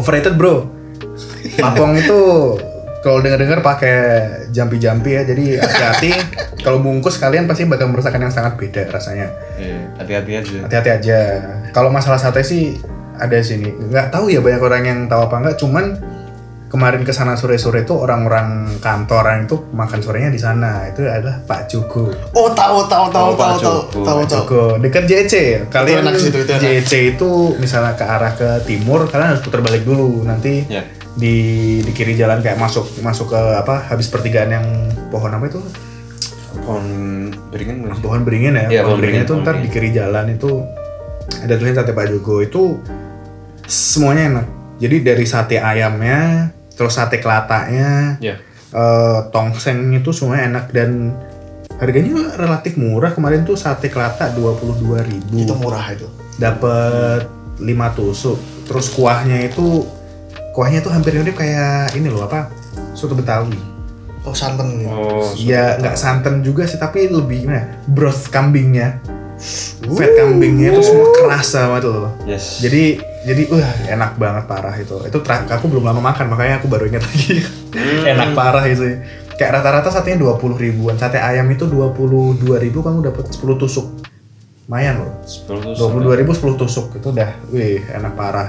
Overrated 0.00 0.40
bro. 0.40 0.64
Pak 1.60 1.72
Pong 1.76 2.00
itu 2.00 2.20
kalau 3.00 3.24
dengar-dengar 3.24 3.64
pakai 3.64 3.96
jampi-jampi 4.52 5.16
ya, 5.16 5.22
jadi 5.24 5.60
hati-hati. 5.60 6.10
kalau 6.64 6.84
bungkus 6.84 7.16
kalian 7.16 7.48
pasti 7.48 7.64
bakal 7.64 7.88
merasakan 7.88 8.28
yang 8.28 8.32
sangat 8.32 8.60
beda 8.60 8.92
rasanya. 8.92 9.32
Iya, 9.56 9.78
hati-hati 9.96 10.32
aja. 10.36 10.58
Hati-hati 10.68 10.90
aja. 11.00 11.18
Kalau 11.72 11.88
masalah 11.88 12.20
sate 12.20 12.44
sih 12.44 12.76
ada 13.16 13.36
sini. 13.40 13.72
Nggak 13.72 14.12
tahu 14.12 14.32
ya 14.32 14.40
banyak 14.40 14.60
orang 14.64 14.82
yang 14.84 14.98
tahu 15.08 15.28
apa 15.28 15.36
enggak. 15.40 15.56
Cuman 15.60 15.84
kemarin 16.70 17.02
ke 17.02 17.10
sana 17.10 17.34
sore-sore 17.34 17.82
itu 17.82 17.92
orang-orang 17.92 18.78
kantoran 18.78 19.44
itu 19.44 19.58
makan 19.74 19.98
sorenya 19.98 20.30
di 20.30 20.38
sana. 20.38 20.86
Itu 20.86 21.02
adalah 21.02 21.42
Pak 21.42 21.66
Jugo. 21.66 22.14
oh 22.32 22.48
tahu 22.54 22.86
tahu 22.86 23.10
tahu 23.10 23.26
Oh, 23.26 23.36
tahu 23.36 23.56
tahu 23.58 23.78
tahu 24.00 24.20
Jugo 24.24 24.64
dekat 24.78 25.04
JC. 25.04 25.66
Kalian 25.66 26.06
enak 26.06 26.14
sih 26.16 26.30
itu, 26.30 26.38
itu 26.40 26.52
enak. 26.54 26.62
JC 26.62 26.92
itu 27.12 27.30
misalnya 27.58 27.92
ke 27.92 28.06
arah 28.06 28.32
ke 28.32 28.48
timur, 28.64 29.10
kalian 29.10 29.34
harus 29.34 29.42
putar 29.42 29.60
balik 29.60 29.82
dulu. 29.82 30.22
Nanti 30.22 30.64
Ya. 30.70 30.86
di 31.10 31.34
di 31.82 31.90
kiri 31.90 32.14
jalan 32.14 32.38
kayak 32.38 32.54
masuk 32.54 32.86
masuk 33.02 33.34
ke 33.34 33.40
apa 33.58 33.90
habis 33.90 34.06
pertigaan 34.06 34.48
yang 34.48 34.66
pohon 35.10 35.34
apa 35.34 35.50
itu 35.50 35.58
Pohon 36.62 36.86
beringin 37.50 37.86
sih? 37.90 37.98
pohon 38.00 38.22
beringin 38.22 38.54
ya, 38.54 38.66
Iya, 38.70 38.80
pohon 38.82 38.94
pohon 38.94 38.98
beringin 39.02 39.22
beringin, 39.22 39.38
itu 39.38 39.42
ntar 39.42 39.54
di 39.58 39.68
kiri 39.68 39.90
jalan 39.90 40.26
itu 40.30 40.50
ada 41.42 41.54
tulisan 41.54 41.76
sate 41.78 41.90
Pak 41.90 42.06
Jogo 42.10 42.34
itu 42.40 42.62
semuanya 43.64 44.22
enak. 44.30 44.46
Jadi 44.80 44.96
dari 44.98 45.26
sate 45.26 45.56
ayamnya, 45.58 46.50
terus 46.80 46.96
sate 46.96 47.20
kelatanya, 47.20 48.16
Ya. 48.18 48.40
eh, 48.72 49.18
tongseng 49.28 49.92
itu 49.92 50.08
semuanya 50.10 50.48
enak 50.50 50.72
dan 50.72 51.12
harganya 51.76 52.32
relatif 52.34 52.74
murah. 52.74 53.12
Kemarin 53.12 53.44
tuh 53.44 53.52
sate 53.54 53.86
kelata 53.86 54.32
22.000 54.32 55.20
itu 55.36 55.52
murah 55.54 55.84
itu 55.92 56.08
dapat 56.36 57.28
5 57.56 57.68
tusuk. 57.92 58.40
Terus 58.64 58.88
kuahnya 58.90 59.44
itu 59.44 59.84
kuahnya 60.50 60.80
tuh 60.80 60.88
hampir 60.88 61.12
mirip 61.12 61.36
kayak 61.36 61.92
ini 61.92 62.08
loh 62.08 62.24
apa? 62.24 62.48
Soto 62.96 63.12
Betawi. 63.12 63.60
oh 64.20 64.32
santan 64.32 64.84
Oh, 64.84 65.32
Ya 65.36 65.76
nggak 65.76 65.96
santan 65.96 66.40
juga 66.40 66.64
sih 66.64 66.76
tapi 66.76 67.08
lebih 67.08 67.44
gimana? 67.44 67.56
ya, 67.56 67.64
Broth 67.88 68.28
kambingnya, 68.28 69.00
fat 69.88 70.12
kambingnya 70.14 70.76
itu 70.76 70.82
semua 70.82 71.08
kerasa 71.14 71.68
banget 71.68 71.84
loh. 71.88 72.12
yes. 72.24 72.60
Jadi 72.60 73.00
jadi 73.20 73.42
wah 73.48 73.70
enak 73.86 74.16
banget 74.16 74.44
parah 74.44 74.74
itu. 74.74 74.96
Itu 75.04 75.20
terakhir 75.20 75.48
aku 75.52 75.68
belum 75.68 75.84
lama 75.84 76.00
makan 76.00 76.32
makanya 76.32 76.58
aku 76.58 76.66
baru 76.66 76.88
ingat 76.88 77.04
lagi. 77.08 77.44
enak 78.06 78.32
parah 78.32 78.64
itu. 78.64 79.00
Kayak 79.36 79.60
rata-rata 79.60 79.88
satenya 79.90 80.20
20 80.20 80.56
ribuan. 80.56 80.96
Sate 80.96 81.16
ayam 81.16 81.48
itu 81.48 81.64
22 81.64 82.40
ribu 82.56 82.78
kamu 82.80 83.04
dapat 83.04 83.28
10 83.28 83.40
tusuk. 83.56 83.86
Lumayan 84.64 85.04
loh. 85.04 85.12
10 85.24 85.76
tusuk. 85.76 85.88
22 85.96 86.20
ribu 86.20 86.30
10 86.32 86.60
tusuk 86.60 86.86
itu 86.94 87.06
udah 87.10 87.30
wih 87.48 87.80
enak 87.88 88.12
parah. 88.14 88.48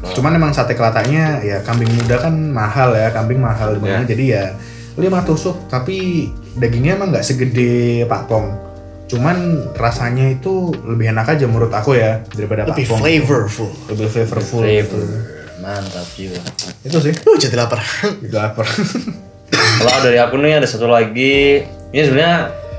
Cuman 0.00 0.32
emang 0.32 0.50
sate 0.50 0.72
kelatanya 0.72 1.44
ya 1.44 1.60
kambing 1.60 1.92
muda 1.92 2.16
kan 2.16 2.32
mahal 2.32 2.96
ya, 2.96 3.12
kambing 3.12 3.36
mahal 3.36 3.76
di 3.76 3.80
mana 3.80 4.00
Ya. 4.00 4.08
jadi 4.08 4.24
ya 4.26 4.44
5 4.96 5.28
tusuk 5.28 5.68
tapi 5.68 6.28
dagingnya 6.56 6.96
emang 6.96 7.12
nggak 7.12 7.22
segede 7.22 8.02
Pak 8.04 8.22
Pong. 8.24 8.46
Cuman 9.10 9.36
rasanya 9.74 10.30
itu 10.30 10.70
lebih 10.86 11.10
enak 11.10 11.34
aja 11.34 11.44
menurut 11.44 11.74
aku 11.74 11.98
ya 11.98 12.22
daripada 12.30 12.62
lebih 12.64 12.86
Pong. 12.86 13.02
flavorful 13.02 13.70
Lebih 13.90 14.06
flavorful. 14.06 14.62
Flavor. 14.62 15.02
gitu. 15.02 15.18
Mantap 15.60 16.06
juga. 16.14 16.38
Itu 16.80 16.98
sih. 17.02 17.12
uh 17.12 17.36
jadi 17.36 17.56
lapar 17.58 17.82
Gitu 18.16 18.32
lapar. 18.32 18.64
Kalau 19.80 19.98
dari 20.00 20.16
aku 20.16 20.38
nih 20.38 20.56
ada 20.56 20.68
satu 20.68 20.86
lagi. 20.86 21.66
Ini 21.90 22.02
sebenarnya 22.06 22.36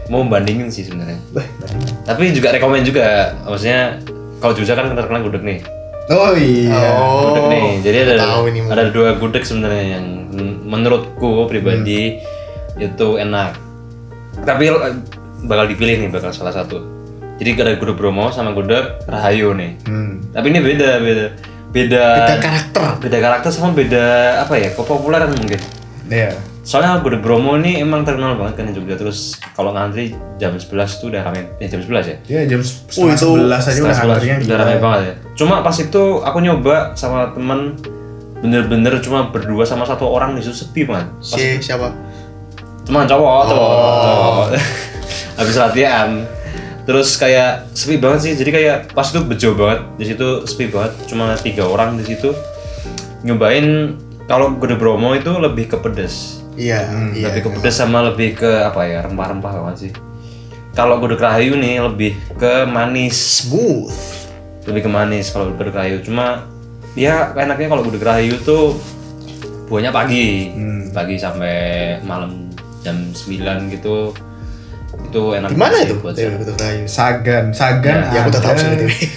mau 0.07 0.23
bandingin 0.23 0.71
sih 0.71 0.87
sebenarnya. 0.87 1.19
Banyak. 1.29 2.07
Tapi 2.07 2.31
juga 2.31 2.55
rekomend 2.55 2.87
juga. 2.87 3.35
Maksudnya 3.43 3.99
kalau 4.39 4.55
Jogja 4.55 4.73
kan 4.73 4.87
terkenal 4.89 5.21
gudeg 5.21 5.43
nih. 5.43 5.59
oh 6.09 6.31
iya. 6.33 6.89
Oh. 6.95 7.27
gudeg 7.27 7.45
nih. 7.51 7.67
Jadi 7.83 7.97
ada 8.07 8.13
ini, 8.47 8.59
ada 8.65 8.83
dua 8.87 9.19
gudeg 9.19 9.43
sebenarnya 9.43 9.99
yang 9.99 10.05
men- 10.31 10.59
menurutku 10.63 11.45
pribadi 11.45 12.23
itu 12.75 13.07
enak. 13.15 13.59
Tapi 14.41 14.63
eh, 14.71 14.95
bakal 15.45 15.65
dipilih 15.69 16.01
nih 16.05 16.09
bakal 16.09 16.29
salah 16.33 16.53
satu. 16.53 16.81
Jadi 17.41 17.57
ada 17.57 17.73
gudeg 17.73 17.97
Bromo 17.97 18.29
sama 18.29 18.53
gudeg 18.53 19.01
Rahayu 19.09 19.57
nih. 19.57 19.73
Hmm. 19.89 20.21
Tapi 20.29 20.53
ini 20.53 20.59
beda 20.61 21.01
beda 21.01 21.25
beda 21.71 22.03
beda 22.27 22.37
karakter 22.43 22.83
beda 22.99 23.17
karakter 23.17 23.49
sama 23.49 23.71
beda 23.71 24.37
apa 24.45 24.53
ya 24.61 24.69
kepopuleran 24.77 25.33
mungkin. 25.33 25.57
Iya. 26.11 26.37
Soalnya 26.61 27.01
gudeg 27.01 27.25
Bromo 27.25 27.57
ini 27.57 27.81
emang 27.81 28.05
terkenal 28.05 28.37
banget 28.37 28.61
kan 28.61 28.69
di 28.69 28.77
Jogja 28.77 28.93
terus 28.93 29.41
kalau 29.57 29.73
ngantri 29.73 30.13
jam 30.37 30.53
11 30.53 30.69
tuh 31.01 31.09
udah 31.09 31.25
rame. 31.25 31.49
Ya 31.57 31.67
jam 31.73 31.81
11 31.81 32.05
ya. 32.05 32.17
Ya 32.29 32.41
jam 32.45 32.61
Oh, 33.01 33.09
itu 33.09 33.25
sebelas 33.25 33.63
aja 33.65 33.79
udah 33.81 33.97
antrinya 33.97 34.37
udah 34.45 34.57
rame 34.61 34.75
banget 34.77 35.01
ya. 35.01 35.13
Cuma 35.33 35.65
pas 35.65 35.73
itu 35.81 36.03
aku 36.21 36.37
nyoba 36.45 36.93
sama 36.93 37.33
temen 37.33 37.73
bener-bener 38.41 39.01
cuma 39.01 39.33
berdua 39.33 39.65
sama 39.65 39.85
satu 39.89 40.05
orang 40.05 40.37
di 40.37 40.45
situ 40.45 40.61
sepi 40.61 40.85
banget. 40.85 41.09
Si 41.25 41.57
siapa 41.57 41.89
teman 42.85 43.09
cowok 43.09 43.49
cowok 43.49 43.69
cowok. 44.05 44.47
Habis 45.41 45.57
latihan. 45.57 46.09
Terus 46.85 47.13
kayak 47.17 47.73
sepi 47.73 47.97
banget 47.97 48.19
sih. 48.29 48.33
Jadi 48.37 48.49
kayak 48.53 48.77
pas 48.93 49.09
itu 49.09 49.21
bejo 49.25 49.49
banget. 49.57 49.79
Di 49.97 50.05
situ 50.13 50.27
sepi 50.45 50.69
banget. 50.69 50.93
Cuma 51.09 51.33
tiga 51.41 51.65
orang 51.65 51.97
di 51.97 52.05
situ. 52.05 52.33
Nyobain 53.25 53.97
kalau 54.25 54.53
gudeg 54.57 54.77
Bromo 54.77 55.13
itu 55.17 55.29
lebih 55.37 55.73
ke 55.73 55.77
pedes. 55.81 56.41
Iya 56.57 56.89
iya 57.15 57.31
lebih 57.31 57.47
ke 57.47 57.49
pedes 57.57 57.75
sama 57.77 58.05
lebih 58.05 58.37
ke 58.37 58.49
apa 58.49 58.85
ya? 58.85 59.05
Rempah-rempah 59.05 59.51
banget 59.65 59.77
sih. 59.89 59.91
Kalau 60.71 61.01
gudeg 61.01 61.21
Rahayu 61.21 61.57
nih 61.57 61.81
lebih 61.81 62.17
ke 62.37 62.65
manis. 62.65 63.17
Smooth. 63.43 63.93
Lebih 64.69 64.85
ke 64.85 64.89
manis 64.89 65.33
kalau 65.33 65.53
gudeg 65.53 65.73
Rahayu 65.73 66.01
cuma 66.05 66.45
ya 66.97 67.33
enaknya 67.37 67.69
kalau 67.69 67.83
gudeg 67.85 68.01
Rahayu 68.01 68.41
tuh 68.41 68.77
buahnya 69.69 69.93
pagi. 69.93 70.51
Hmm. 70.51 70.79
pagi 70.91 71.15
sampai 71.15 71.55
malam 72.03 72.51
jam 72.83 72.99
9 73.15 73.71
gitu 73.71 74.11
itu 75.11 75.23
enak 75.35 75.49
di 75.51 75.57
mana 75.59 75.75
banget 75.75 75.87
itu 75.91 75.95
buat 75.99 76.15
Dewi 76.15 76.35
Rahayu 76.55 76.83
Sagan, 76.87 77.45
Sagan. 77.51 77.99
ya 78.15 78.19
aku 78.23 78.29
udah 78.31 78.41
tahu 78.41 78.55
ada. 78.55 78.87
sih 78.87 79.09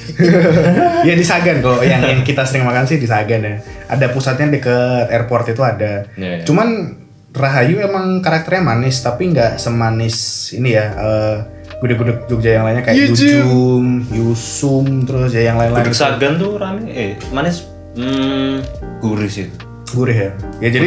Iya 1.06 1.14
di 1.20 1.24
Sagan 1.24 1.56
kok. 1.62 1.80
Yang, 1.86 2.02
yang 2.10 2.20
kita 2.26 2.42
sering 2.42 2.66
makan 2.66 2.84
sih 2.84 2.98
di 2.98 3.06
Sagan 3.06 3.40
ya. 3.46 3.54
Ada 3.86 4.10
pusatnya 4.10 4.50
deket 4.50 5.06
airport 5.14 5.54
itu 5.54 5.62
ada. 5.62 6.04
Iya, 6.18 6.42
iya. 6.42 6.44
Cuman 6.44 6.98
Rahayu 7.34 7.82
emang 7.82 8.22
karakternya 8.22 8.62
manis 8.62 9.02
tapi 9.02 9.30
nggak 9.30 9.58
semanis 9.58 10.50
ini 10.54 10.74
ya. 10.74 10.86
eh, 10.94 11.36
gudeg-gudeg 11.82 12.30
Jogja 12.30 12.50
yang 12.60 12.64
lainnya 12.64 12.86
kayak 12.86 12.96
Yujum. 12.96 13.18
Yujum, 13.18 13.86
Yusum, 14.14 14.86
terus 15.04 15.30
ya 15.34 15.52
yang 15.52 15.58
lain-lain. 15.58 15.84
gudeg 15.84 15.98
Sagan 15.98 16.38
tuh 16.38 16.56
rame 16.56 16.88
eh 16.88 17.18
manis 17.34 17.66
hmm, 17.98 18.62
gurih 19.02 19.30
sih 19.30 19.50
Gurih 19.94 20.18
ya. 20.18 20.30
Ya 20.58 20.68
jadi 20.74 20.86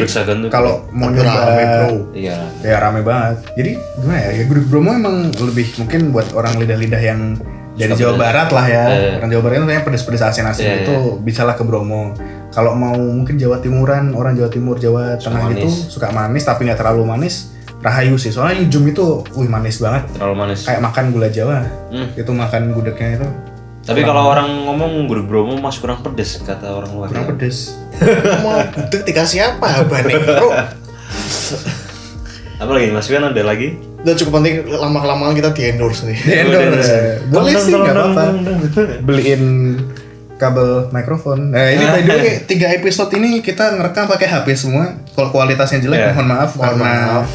kalau 0.51 0.85
mau 0.91 1.07
nyoba 1.07 1.31
rame, 1.31 1.63
bro. 1.63 1.87
iya 2.11 2.37
ya 2.59 2.75
rame 2.77 3.01
banget. 3.01 3.37
Jadi 3.55 3.71
gimana 3.97 4.19
ya? 4.19 4.29
Ya 4.35 4.43
gudeg 4.45 4.65
Bromo 4.67 4.89
emang 4.91 5.15
lebih 5.31 5.67
mungkin 5.79 6.11
buat 6.11 6.27
orang 6.35 6.59
lidah-lidah 6.59 7.01
yang 7.01 7.39
dari 7.77 7.93
Suka 7.93 8.09
Jawa. 8.09 8.17
Barat 8.17 8.49
lah 8.51 8.65
ya. 8.67 8.83
Iya. 8.89 9.11
Orang 9.21 9.29
Jawa 9.31 9.41
Barat 9.45 9.55
itu 9.61 9.65
yang 9.69 9.85
pedes-pedes 9.85 10.23
asin-asin 10.25 10.65
Iya, 10.65 10.75
itu 10.83 10.95
bisalah 11.21 11.53
ke 11.53 11.63
Bromo. 11.63 12.11
Kalau 12.49 12.73
mau 12.73 12.97
mungkin 12.97 13.37
Jawa 13.37 13.61
Timuran, 13.61 14.17
orang 14.17 14.33
Jawa 14.33 14.49
Timur, 14.49 14.81
Jawa 14.81 15.21
Tengah 15.21 15.45
manis. 15.45 15.61
gitu 15.61 15.69
suka 15.99 16.09
manis 16.09 16.41
tapi 16.43 16.65
nggak 16.65 16.79
terlalu 16.81 17.05
manis. 17.05 17.53
Rahayu 17.77 18.17
sih. 18.17 18.33
Soalnya 18.33 18.65
Yujum 18.65 18.89
itu 18.89 19.21
wih 19.37 19.45
manis 19.45 19.77
banget. 19.77 20.09
terlalu 20.17 20.35
manis 20.35 20.65
Kayak 20.65 20.81
makan 20.81 21.05
gula 21.13 21.29
Jawa. 21.29 21.61
Hmm. 21.93 22.09
Itu 22.17 22.31
makan 22.33 22.73
gudegnya 22.73 23.21
itu 23.21 23.27
tapi 23.87 24.03
kalau 24.03 24.27
orang 24.27 24.67
ngomong 24.67 25.07
gudeg 25.07 25.25
Bromo 25.25 25.55
masih 25.55 25.79
kurang 25.79 26.03
pedes 26.03 26.37
kata 26.39 26.67
orang 26.67 26.91
luar 26.91 27.07
kurang 27.07 27.31
pedes. 27.31 27.79
mau 28.43 28.59
gudeg 28.67 29.01
dikasih 29.03 29.39
apa 29.47 29.81
abah 29.81 29.99
nih 30.03 30.19
bro 30.19 30.49
apa 32.57 32.71
lagi 32.73 32.89
Mas 32.89 33.05
Fian 33.05 33.23
ada 33.23 33.37
lagi 33.39 33.77
udah 33.97 34.13
cukup 34.13 34.33
penting 34.37 34.65
lama 34.67 34.97
kelamaan 34.97 35.33
kita 35.33 35.49
di 35.51 35.61
endorse 35.67 36.03
nih 36.03 36.17
Di 36.17 36.33
endorse. 36.37 36.97
Boleh 37.27 37.53
sih 37.55 37.71
nggak 37.71 37.93
apa-apa. 37.93 38.23
Beliin 39.01 39.43
kabel 40.35 40.87
mikrofon. 40.89 41.49
Nah 41.49 41.65
ini 41.67 41.81
the 41.81 42.13
way 42.13 42.33
tiga 42.49 42.69
episode 42.69 43.09
ini 43.11 43.41
kita 43.41 43.73
ngerekam 43.73 44.05
pakai 44.05 44.27
HP 44.27 44.47
semua. 44.53 44.95
Kalau 45.11 45.29
kualitasnya 45.29 45.81
jelek 45.81 45.97
Iya. 45.97 46.07
mohon 46.13 46.27
maaf 46.29 46.51
Mohon 46.53 46.61
karena 46.63 46.91
maaf. 47.17 47.27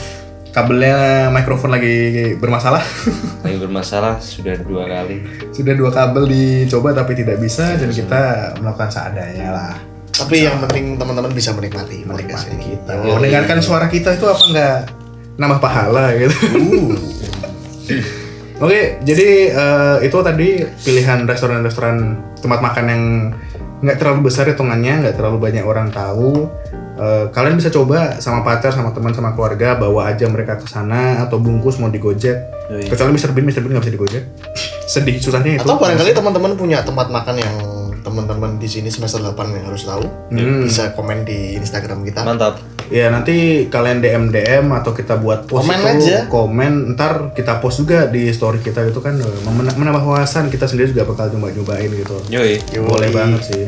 Kabelnya 0.52 1.28
mikrofon 1.32 1.72
lagi 1.72 2.36
bermasalah. 2.36 2.84
lagi 3.44 3.58
bermasalah 3.58 4.20
sudah 4.20 4.60
dua 4.60 4.84
kali 4.84 5.24
Sudah 5.50 5.72
dua 5.72 5.90
kabel 5.90 6.28
dicoba 6.28 6.92
tapi 6.92 7.16
tidak 7.16 7.40
bisa 7.40 7.74
dan 7.80 7.88
kita 7.88 8.54
melakukan 8.60 8.92
seadanya 8.92 9.50
lah. 9.50 9.74
tapi 10.12 10.44
yang 10.44 10.60
penting 10.60 11.00
teman-teman 11.00 11.32
bisa 11.32 11.56
menikmati 11.56 12.04
menikmati 12.04 12.52
ini 12.52 12.76
kita. 12.76 13.00
Yo. 13.00 13.16
Mendengarkan 13.16 13.64
suara 13.64 13.88
kita 13.88 14.12
itu 14.12 14.28
apa 14.28 14.44
enggak 14.44 14.78
nambah 15.40 15.58
pahala 15.58 16.12
gitu. 16.20 16.36
Uh. 16.52 16.92
Oke, 18.62 19.02
jadi 19.02 19.50
eh, 19.50 19.96
itu 20.06 20.14
tadi 20.22 20.62
pilihan 20.86 21.26
restoran-restoran 21.26 22.14
tempat 22.38 22.60
makan 22.62 22.84
yang 22.86 23.02
nggak 23.82 23.98
terlalu 23.98 24.30
besar 24.30 24.46
hitungannya, 24.46 25.02
nggak 25.02 25.16
terlalu 25.18 25.50
banyak 25.50 25.64
orang 25.66 25.90
tahu. 25.90 26.46
Eh, 27.02 27.24
kalian 27.28 27.58
bisa 27.58 27.66
coba 27.68 28.14
sama 28.16 28.40
pacar, 28.40 28.70
sama 28.70 28.94
teman, 28.94 29.10
sama 29.10 29.34
keluarga, 29.34 29.74
bawa 29.74 30.06
aja 30.06 30.22
mereka 30.24 30.54
ke 30.54 30.64
sana 30.64 31.18
atau 31.18 31.36
bungkus 31.36 31.76
mau 31.76 31.90
digojek. 31.90 32.36
Yoi. 32.70 32.86
Kecuali 32.86 33.10
Mr. 33.10 33.34
Bean, 33.34 33.42
Mr. 33.44 33.58
Bean 33.58 33.74
nggak 33.74 33.82
bisa 33.82 33.92
digojek. 33.92 34.22
Sedih, 34.92 35.18
susahnya 35.18 35.56
itu. 35.56 35.64
atau 35.64 35.76
barangkali 35.76 36.12
teman-teman 36.12 36.54
punya 36.54 36.78
tempat 36.80 37.08
makan 37.08 37.36
yang 37.36 37.54
teman-teman 38.02 38.54
di 38.54 38.66
sini 38.66 38.86
semester 38.86 39.18
8 39.20 39.34
yang 39.52 39.64
harus 39.64 39.82
tahu 39.82 40.02
Hmm. 40.28 40.62
bisa 40.62 40.90
komen 40.90 41.22
di 41.22 41.54
Instagram 41.54 42.02
kita 42.02 42.22
Mantap. 42.22 42.58
Ya 42.86 43.08
nanti 43.08 43.66
kalian 43.66 43.98
DM 43.98 44.28
DM 44.28 44.66
atau 44.70 44.90
kita 44.90 45.16
buat 45.16 45.46
post 45.46 45.64
Komen 45.64 45.78
itu, 45.96 46.04
aja. 46.04 46.18
komen 46.26 46.72
ntar 46.92 47.32
kita 47.32 47.56
post 47.56 47.80
juga 47.80 48.04
di 48.04 48.28
story 48.28 48.58
kita 48.58 48.84
gitu 48.84 48.98
kan 48.98 49.16
eh, 49.16 49.38
men- 49.48 49.72
menambah 49.72 50.02
wawasan 50.02 50.50
kita 50.50 50.66
sendiri 50.66 50.90
juga 50.90 51.06
bakal 51.06 51.30
coba 51.30 51.48
nyobain 51.48 51.88
gitu. 51.88 52.16
Yoi. 52.28 52.58
Yoi. 52.70 52.84
Boleh 52.84 53.08
banget 53.08 53.42
sih. 53.44 53.64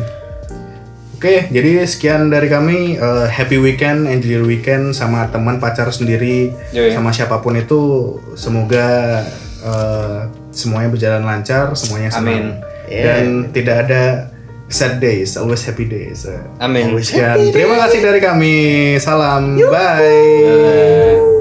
Oke, 1.25 1.49
jadi 1.49 1.89
sekian 1.89 2.29
dari 2.29 2.53
kami. 2.53 3.01
eh, 3.01 3.27
happy 3.33 3.57
weekend, 3.57 4.05
enjoy 4.05 4.37
your 4.37 4.45
weekend 4.45 4.93
sama 4.93 5.25
teman 5.33 5.57
pacar 5.57 5.89
sendiri, 5.89 6.53
Yoi. 6.77 6.93
sama 6.93 7.17
siapa 7.17 7.41
pun 7.41 7.57
itu. 7.57 8.13
Semoga 8.37 9.25
eh, 9.65 10.29
semuanya 10.53 10.93
berjalan 10.93 11.25
lancar, 11.25 11.73
semuanya 11.73 12.13
senang. 12.13 12.29
Amin. 12.29 12.45
Dan 12.93 13.25
tidak 13.57 13.89
ada 13.89 14.29
sad 14.69 15.01
days, 15.01 15.41
always 15.41 15.65
happy 15.65 15.89
days. 15.89 16.29
Amin. 16.61 16.93
Always 16.93 17.09
terima 17.09 17.81
kasih 17.89 18.05
dari 18.05 18.21
kami. 18.21 18.57
Salam, 19.01 19.57
bye. 19.57 19.73
Bye. 19.73 21.34